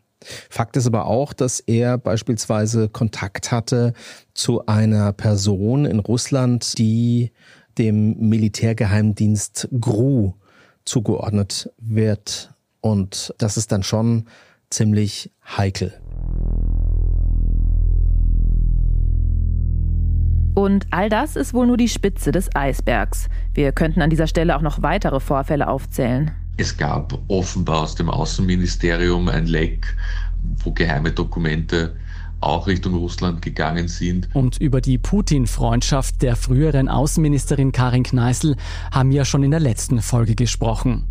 Fakt 0.48 0.76
ist 0.76 0.86
aber 0.86 1.06
auch, 1.06 1.32
dass 1.32 1.60
er 1.60 1.98
beispielsweise 1.98 2.88
Kontakt 2.88 3.52
hatte 3.52 3.92
zu 4.32 4.66
einer 4.66 5.12
Person 5.12 5.84
in 5.84 5.98
Russland, 5.98 6.78
die 6.78 7.32
dem 7.78 8.28
Militärgeheimdienst 8.28 9.68
GRU 9.72 10.34
zugeordnet 10.84 11.70
wird. 11.78 12.54
Und 12.80 13.34
das 13.38 13.56
ist 13.56 13.72
dann 13.72 13.82
schon 13.82 14.26
ziemlich 14.70 15.30
heikel. 15.46 16.03
Und 20.54 20.86
all 20.90 21.08
das 21.08 21.34
ist 21.34 21.52
wohl 21.52 21.66
nur 21.66 21.76
die 21.76 21.88
Spitze 21.88 22.30
des 22.30 22.54
Eisbergs. 22.54 23.28
Wir 23.54 23.72
könnten 23.72 24.02
an 24.02 24.10
dieser 24.10 24.28
Stelle 24.28 24.56
auch 24.56 24.62
noch 24.62 24.82
weitere 24.82 25.18
Vorfälle 25.18 25.68
aufzählen. 25.68 26.30
Es 26.56 26.76
gab 26.76 27.18
offenbar 27.26 27.82
aus 27.82 27.96
dem 27.96 28.08
Außenministerium 28.08 29.28
ein 29.28 29.46
Leck, 29.46 29.96
wo 30.62 30.70
geheime 30.72 31.10
Dokumente 31.10 31.96
auch 32.40 32.66
Richtung 32.66 32.94
Russland 32.94 33.42
gegangen 33.42 33.88
sind. 33.88 34.28
Und 34.34 34.58
über 34.60 34.80
die 34.80 34.98
Putin-Freundschaft 34.98 36.22
der 36.22 36.36
früheren 36.36 36.88
Außenministerin 36.88 37.72
Karin 37.72 38.04
Kneißl 38.04 38.56
haben 38.92 39.10
wir 39.10 39.24
schon 39.24 39.42
in 39.42 39.50
der 39.50 39.60
letzten 39.60 40.02
Folge 40.02 40.34
gesprochen. 40.34 41.06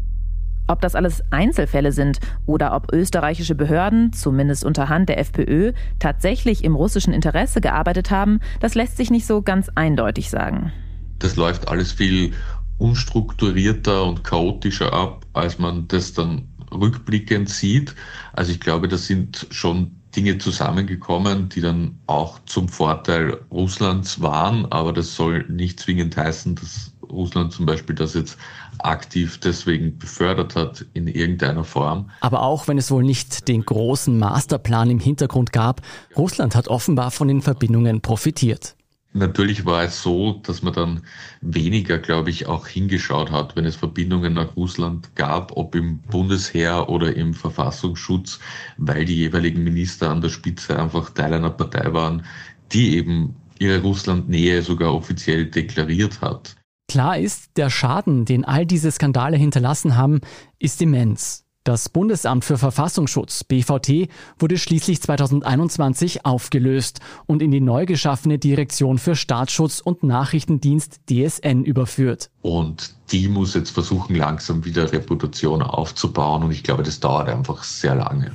Ob 0.68 0.80
das 0.82 0.96
alles 0.96 1.24
Einzelfälle 1.30 1.92
sind 1.92 2.20
oder 2.46 2.74
ob 2.76 2.94
österreichische 2.94 3.56
Behörden, 3.56 4.14
zumindest 4.14 4.64
unter 4.64 4.88
Hand 4.88 5.10
der 5.10 5.20
FPÖ, 5.20 5.74
tatsächlich 6.00 6.64
im 6.64 6.76
russischen 6.76 7.14
Interesse 7.14 7.60
gearbeitet 7.60 8.12
haben, 8.12 8.40
das 8.60 8.76
lässt 8.76 8.98
sich 8.98 9.12
nicht 9.12 9.26
so 9.26 9.42
ganz 9.42 9.70
eindeutig 9.76 10.30
sagen. 10.30 10.72
Das 11.20 11.36
läuft 11.36 11.68
alles 11.68 11.92
viel 11.92 12.34
unstrukturierter 12.78 14.06
und 14.06 14.24
chaotischer 14.24 14.94
ab, 14.94 15.26
als 15.34 15.60
man 15.60 15.88
das 15.88 16.14
dann 16.14 16.48
rückblickend 16.72 17.50
sieht. 17.50 17.94
Also 18.34 18.52
ich 18.52 18.60
glaube, 18.60 18.88
das 18.88 19.06
sind 19.06 19.48
schon 19.52 19.92
Dinge 20.16 20.38
zusammengekommen, 20.38 21.50
die 21.50 21.62
dann 21.62 22.00
auch 22.08 22.40
zum 22.46 22.70
Vorteil 22.70 23.40
Russlands 23.52 24.22
waren, 24.22 24.66
aber 24.72 24.94
das 24.94 25.16
soll 25.16 25.46
nicht 25.50 25.80
zwingend 25.80 26.16
heißen, 26.16 26.56
dass 26.56 26.94
Russland 27.10 27.52
zum 27.52 27.66
Beispiel 27.66 27.96
das 27.96 28.14
jetzt 28.14 28.38
aktiv 28.80 29.40
deswegen 29.40 29.98
befördert 29.98 30.56
hat 30.56 30.86
in 30.94 31.08
irgendeiner 31.08 31.64
Form. 31.64 32.10
Aber 32.22 32.42
auch 32.44 32.68
wenn 32.68 32.78
es 32.78 32.92
wohl 32.92 33.04
nicht 33.04 33.48
den 33.48 33.66
großen 33.66 34.18
Masterplan 34.18 34.90
im 34.90 35.00
Hintergrund 35.00 35.54
gab, 35.54 35.82
Russland 36.18 36.56
hat 36.56 36.68
offenbar 36.68 37.12
von 37.12 37.28
den 37.28 37.42
Verbindungen 37.42 38.02
profitiert. 38.02 38.76
Natürlich 39.16 39.64
war 39.64 39.84
es 39.84 40.02
so, 40.02 40.42
dass 40.42 40.64
man 40.64 40.74
dann 40.74 41.02
weniger, 41.42 42.00
glaube 42.00 42.32
ich, 42.32 42.48
auch 42.48 42.66
hingeschaut 42.66 43.30
hat, 43.30 43.56
wenn 43.56 43.66
es 43.66 43.76
Verbindungen 43.76 44.34
nach 44.34 44.56
Russland 44.56 45.16
gab, 45.16 45.56
ob 45.56 45.76
im 45.76 46.00
Bundesheer 46.00 46.90
oder 46.90 47.16
im 47.16 47.36
Verfassungsschutz, 47.36 48.40
weil 48.78 49.06
die 49.06 49.18
jeweiligen 49.18 49.64
Minister 49.64 50.10
an 50.10 50.22
der 50.22 50.30
Spitze 50.30 50.80
einfach 50.80 51.12
Teil 51.12 51.34
einer 51.34 51.52
Partei 51.52 51.94
waren, 51.94 52.26
die 52.72 52.98
eben 52.98 53.36
ihre 53.60 53.82
Russlandnähe 53.84 54.64
sogar 54.64 54.96
offiziell 54.96 55.46
deklariert 55.46 56.22
hat. 56.22 56.56
Klar 56.88 57.18
ist, 57.18 57.58
der 57.58 57.70
Schaden, 57.70 58.26
den 58.26 58.46
all 58.46 58.66
diese 58.66 58.92
Skandale 58.92 59.38
hinterlassen 59.38 59.96
haben, 59.96 60.22
ist 60.60 60.82
immens. 60.82 61.44
Das 61.64 61.88
Bundesamt 61.88 62.44
für 62.44 62.58
Verfassungsschutz 62.58 63.46
BVT 63.46 64.10
wurde 64.38 64.58
schließlich 64.58 65.02
2021 65.02 66.26
aufgelöst 66.26 67.00
und 67.26 67.42
in 67.42 67.52
die 67.52 67.62
neu 67.62 67.86
geschaffene 67.86 68.38
Direktion 68.38 68.98
für 68.98 69.16
Staatsschutz 69.16 69.80
und 69.80 70.04
Nachrichtendienst 70.04 71.00
DSN 71.10 71.64
überführt. 71.64 72.30
Und 72.42 72.94
die 73.14 73.30
muss 73.30 73.54
jetzt 73.54 73.70
versuchen, 73.70 74.14
langsam 74.16 74.66
wieder 74.66 74.92
Reputation 74.92 75.62
aufzubauen 75.62 76.44
und 76.44 76.52
ich 76.52 76.64
glaube, 76.64 76.84
das 76.84 77.00
dauert 77.00 77.30
einfach 77.30 77.64
sehr 77.64 77.96
lange. 77.96 78.34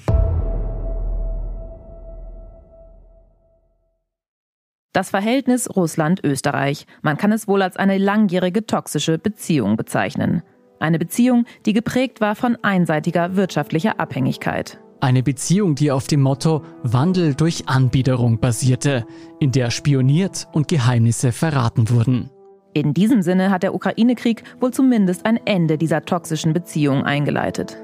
Das 4.98 5.10
Verhältnis 5.10 5.70
Russland-Österreich. 5.76 6.84
Man 7.02 7.16
kann 7.16 7.30
es 7.30 7.46
wohl 7.46 7.62
als 7.62 7.76
eine 7.76 7.98
langjährige 7.98 8.66
toxische 8.66 9.16
Beziehung 9.16 9.76
bezeichnen. 9.76 10.42
Eine 10.80 10.98
Beziehung, 10.98 11.44
die 11.66 11.72
geprägt 11.72 12.20
war 12.20 12.34
von 12.34 12.58
einseitiger 12.62 13.36
wirtschaftlicher 13.36 14.00
Abhängigkeit. 14.00 14.80
Eine 14.98 15.22
Beziehung, 15.22 15.76
die 15.76 15.92
auf 15.92 16.08
dem 16.08 16.22
Motto 16.22 16.64
Wandel 16.82 17.36
durch 17.36 17.68
Anbiederung 17.68 18.40
basierte, 18.40 19.06
in 19.38 19.52
der 19.52 19.70
spioniert 19.70 20.48
und 20.50 20.66
Geheimnisse 20.66 21.30
verraten 21.30 21.90
wurden. 21.90 22.30
In 22.74 22.92
diesem 22.92 23.22
Sinne 23.22 23.52
hat 23.52 23.62
der 23.62 23.76
Ukraine-Krieg 23.76 24.42
wohl 24.58 24.72
zumindest 24.72 25.26
ein 25.26 25.38
Ende 25.44 25.78
dieser 25.78 26.04
toxischen 26.04 26.52
Beziehung 26.52 27.04
eingeleitet. 27.04 27.78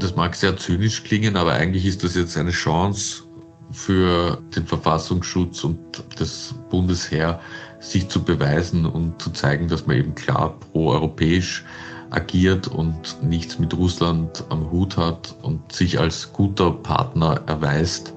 Das 0.00 0.16
mag 0.16 0.34
sehr 0.34 0.56
zynisch 0.56 1.04
klingen, 1.04 1.36
aber 1.36 1.52
eigentlich 1.52 1.86
ist 1.86 2.02
das 2.02 2.16
jetzt 2.16 2.36
eine 2.36 2.50
Chance 2.50 3.25
für 3.72 4.38
den 4.54 4.66
Verfassungsschutz 4.66 5.64
und 5.64 5.78
das 6.18 6.54
Bundesheer, 6.70 7.40
sich 7.80 8.08
zu 8.08 8.22
beweisen 8.22 8.86
und 8.86 9.20
zu 9.20 9.30
zeigen, 9.30 9.68
dass 9.68 9.86
man 9.86 9.96
eben 9.96 10.14
klar 10.14 10.58
pro-europäisch 10.58 11.64
agiert 12.10 12.68
und 12.68 13.22
nichts 13.22 13.58
mit 13.58 13.76
Russland 13.76 14.44
am 14.48 14.70
Hut 14.70 14.96
hat 14.96 15.34
und 15.42 15.72
sich 15.72 15.98
als 15.98 16.32
guter 16.32 16.70
Partner 16.70 17.40
erweist. 17.46 18.12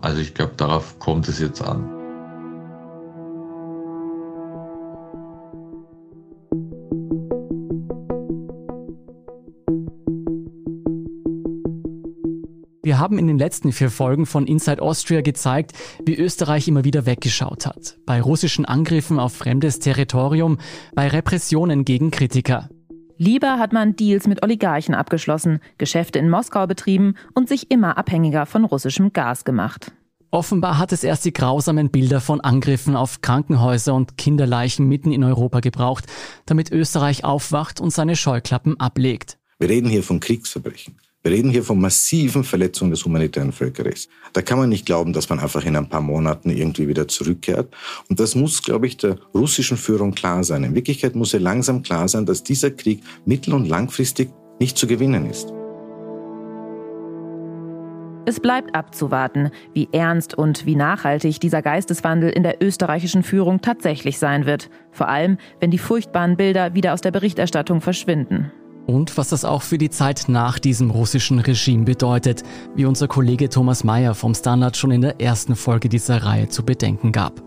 Also 0.00 0.20
ich 0.20 0.34
glaube, 0.34 0.52
darauf 0.56 0.98
kommt 0.98 1.28
es 1.28 1.40
jetzt 1.40 1.62
an. 1.62 1.93
Wir 12.84 12.98
haben 12.98 13.18
in 13.18 13.26
den 13.26 13.38
letzten 13.38 13.72
vier 13.72 13.90
Folgen 13.90 14.26
von 14.26 14.46
Inside 14.46 14.82
Austria 14.82 15.22
gezeigt, 15.22 15.72
wie 16.04 16.16
Österreich 16.16 16.68
immer 16.68 16.84
wieder 16.84 17.06
weggeschaut 17.06 17.64
hat. 17.64 17.96
Bei 18.04 18.20
russischen 18.20 18.66
Angriffen 18.66 19.18
auf 19.18 19.32
fremdes 19.32 19.78
Territorium, 19.78 20.58
bei 20.94 21.08
Repressionen 21.08 21.86
gegen 21.86 22.10
Kritiker. 22.10 22.68
Lieber 23.16 23.58
hat 23.58 23.72
man 23.72 23.96
Deals 23.96 24.26
mit 24.26 24.42
Oligarchen 24.42 24.94
abgeschlossen, 24.94 25.60
Geschäfte 25.78 26.18
in 26.18 26.28
Moskau 26.28 26.66
betrieben 26.66 27.14
und 27.34 27.48
sich 27.48 27.70
immer 27.70 27.96
abhängiger 27.96 28.44
von 28.44 28.66
russischem 28.66 29.14
Gas 29.14 29.46
gemacht. 29.46 29.92
Offenbar 30.30 30.76
hat 30.76 30.92
es 30.92 31.04
erst 31.04 31.24
die 31.24 31.32
grausamen 31.32 31.90
Bilder 31.90 32.20
von 32.20 32.42
Angriffen 32.42 32.96
auf 32.96 33.22
Krankenhäuser 33.22 33.94
und 33.94 34.18
Kinderleichen 34.18 34.86
mitten 34.86 35.10
in 35.10 35.24
Europa 35.24 35.60
gebraucht, 35.60 36.04
damit 36.44 36.70
Österreich 36.70 37.24
aufwacht 37.24 37.80
und 37.80 37.94
seine 37.94 38.14
Scheuklappen 38.14 38.78
ablegt. 38.78 39.38
Wir 39.58 39.70
reden 39.70 39.88
hier 39.88 40.02
von 40.02 40.20
Kriegsverbrechen. 40.20 40.98
Wir 41.24 41.32
reden 41.32 41.50
hier 41.50 41.64
von 41.64 41.80
massiven 41.80 42.44
Verletzungen 42.44 42.90
des 42.90 43.02
humanitären 43.06 43.50
Völkerrechts. 43.50 44.10
Da 44.34 44.42
kann 44.42 44.58
man 44.58 44.68
nicht 44.68 44.84
glauben, 44.84 45.14
dass 45.14 45.30
man 45.30 45.40
einfach 45.40 45.64
in 45.64 45.74
ein 45.74 45.88
paar 45.88 46.02
Monaten 46.02 46.50
irgendwie 46.50 46.86
wieder 46.86 47.08
zurückkehrt. 47.08 47.74
Und 48.10 48.20
das 48.20 48.34
muss, 48.34 48.62
glaube 48.62 48.86
ich, 48.86 48.98
der 48.98 49.16
russischen 49.32 49.78
Führung 49.78 50.14
klar 50.14 50.44
sein. 50.44 50.64
In 50.64 50.74
Wirklichkeit 50.74 51.14
muss 51.14 51.32
ihr 51.32 51.40
langsam 51.40 51.82
klar 51.82 52.08
sein, 52.08 52.26
dass 52.26 52.42
dieser 52.42 52.70
Krieg 52.72 53.02
mittel- 53.24 53.54
und 53.54 53.66
langfristig 53.66 54.28
nicht 54.60 54.76
zu 54.76 54.86
gewinnen 54.86 55.24
ist. 55.30 55.50
Es 58.26 58.38
bleibt 58.38 58.74
abzuwarten, 58.74 59.50
wie 59.72 59.88
ernst 59.92 60.34
und 60.34 60.66
wie 60.66 60.76
nachhaltig 60.76 61.40
dieser 61.40 61.62
Geisteswandel 61.62 62.28
in 62.28 62.42
der 62.42 62.62
österreichischen 62.62 63.22
Führung 63.22 63.62
tatsächlich 63.62 64.18
sein 64.18 64.44
wird. 64.44 64.68
Vor 64.92 65.08
allem, 65.08 65.38
wenn 65.58 65.70
die 65.70 65.78
furchtbaren 65.78 66.36
Bilder 66.36 66.74
wieder 66.74 66.92
aus 66.92 67.00
der 67.00 67.12
Berichterstattung 67.12 67.80
verschwinden. 67.80 68.52
Und 68.86 69.16
was 69.16 69.30
das 69.30 69.44
auch 69.44 69.62
für 69.62 69.78
die 69.78 69.90
Zeit 69.90 70.24
nach 70.28 70.58
diesem 70.58 70.90
russischen 70.90 71.38
Regime 71.38 71.84
bedeutet, 71.84 72.42
wie 72.76 72.84
unser 72.84 73.08
Kollege 73.08 73.48
Thomas 73.48 73.82
Mayer 73.84 74.14
vom 74.14 74.34
Standard 74.34 74.76
schon 74.76 74.90
in 74.90 75.00
der 75.00 75.20
ersten 75.20 75.56
Folge 75.56 75.88
dieser 75.88 76.22
Reihe 76.22 76.48
zu 76.48 76.64
bedenken 76.64 77.12
gab. 77.12 77.42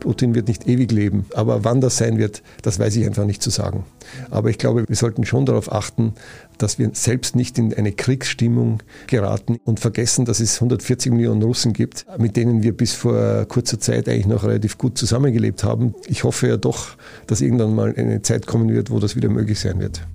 Putin 0.00 0.34
wird 0.34 0.48
nicht 0.48 0.68
ewig 0.68 0.92
leben, 0.92 1.26
aber 1.34 1.64
wann 1.64 1.80
das 1.80 1.96
sein 1.96 2.18
wird, 2.18 2.42
das 2.62 2.78
weiß 2.78 2.96
ich 2.96 3.06
einfach 3.06 3.24
nicht 3.24 3.42
zu 3.42 3.50
sagen. 3.50 3.84
Aber 4.30 4.50
ich 4.50 4.58
glaube, 4.58 4.84
wir 4.86 4.96
sollten 4.96 5.24
schon 5.24 5.46
darauf 5.46 5.72
achten, 5.72 6.12
dass 6.58 6.78
wir 6.78 6.90
selbst 6.92 7.34
nicht 7.34 7.58
in 7.58 7.72
eine 7.74 7.92
Kriegsstimmung 7.92 8.82
geraten 9.06 9.58
und 9.64 9.80
vergessen, 9.80 10.24
dass 10.24 10.40
es 10.40 10.56
140 10.56 11.12
Millionen 11.12 11.42
Russen 11.42 11.72
gibt, 11.72 12.06
mit 12.18 12.36
denen 12.36 12.62
wir 12.62 12.76
bis 12.76 12.92
vor 12.92 13.46
kurzer 13.46 13.80
Zeit 13.80 14.08
eigentlich 14.08 14.26
noch 14.26 14.44
relativ 14.44 14.78
gut 14.78 14.98
zusammengelebt 14.98 15.64
haben. 15.64 15.94
Ich 16.06 16.24
hoffe 16.24 16.48
ja 16.48 16.56
doch, 16.56 16.96
dass 17.26 17.40
irgendwann 17.40 17.74
mal 17.74 17.94
eine 17.96 18.22
Zeit 18.22 18.46
kommen 18.46 18.68
wird, 18.68 18.90
wo 18.90 19.00
das 19.00 19.16
wieder 19.16 19.28
möglich 19.28 19.58
sein 19.58 19.80
wird. 19.80 20.06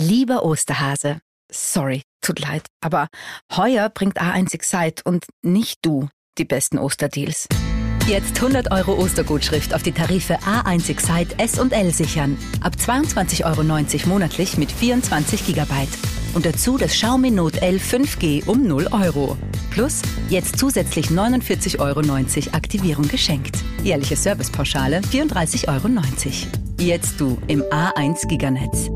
Lieber 0.00 0.44
Osterhase, 0.44 1.20
sorry, 1.50 2.02
tut 2.20 2.40
leid, 2.40 2.66
aber 2.80 3.08
heuer 3.56 3.88
bringt 3.90 4.20
A1 4.20 4.54
Excite 4.54 5.02
und 5.04 5.26
nicht 5.42 5.78
du 5.82 6.08
die 6.38 6.44
besten 6.44 6.78
Osterdeals. 6.78 7.48
Jetzt 8.06 8.36
100 8.36 8.70
Euro 8.70 8.94
Ostergutschrift 8.94 9.74
auf 9.74 9.82
die 9.82 9.92
Tarife 9.92 10.38
A1 10.38 10.88
Excite 10.88 11.38
S 11.38 11.58
und 11.58 11.74
L 11.74 11.92
sichern. 11.92 12.38
Ab 12.62 12.74
22,90 12.78 13.44
Euro 13.44 14.08
monatlich 14.08 14.56
mit 14.56 14.72
24 14.72 15.44
GB. 15.44 15.74
Und 16.32 16.46
dazu 16.46 16.78
das 16.78 16.92
Xiaomi 16.92 17.30
Note 17.30 17.60
L 17.60 17.76
5G 17.76 18.46
um 18.46 18.66
0 18.66 18.88
Euro. 18.92 19.36
Plus 19.70 20.00
jetzt 20.30 20.58
zusätzlich 20.58 21.08
49,90 21.08 21.80
Euro 21.80 22.00
Aktivierung 22.56 23.08
geschenkt. 23.08 23.58
Jährliche 23.82 24.16
Servicepauschale 24.16 25.00
34,90 25.00 25.68
Euro. 25.68 25.88
Jetzt 26.80 27.20
du 27.20 27.36
im 27.46 27.62
A1 27.64 28.26
Giganetz. 28.26 28.88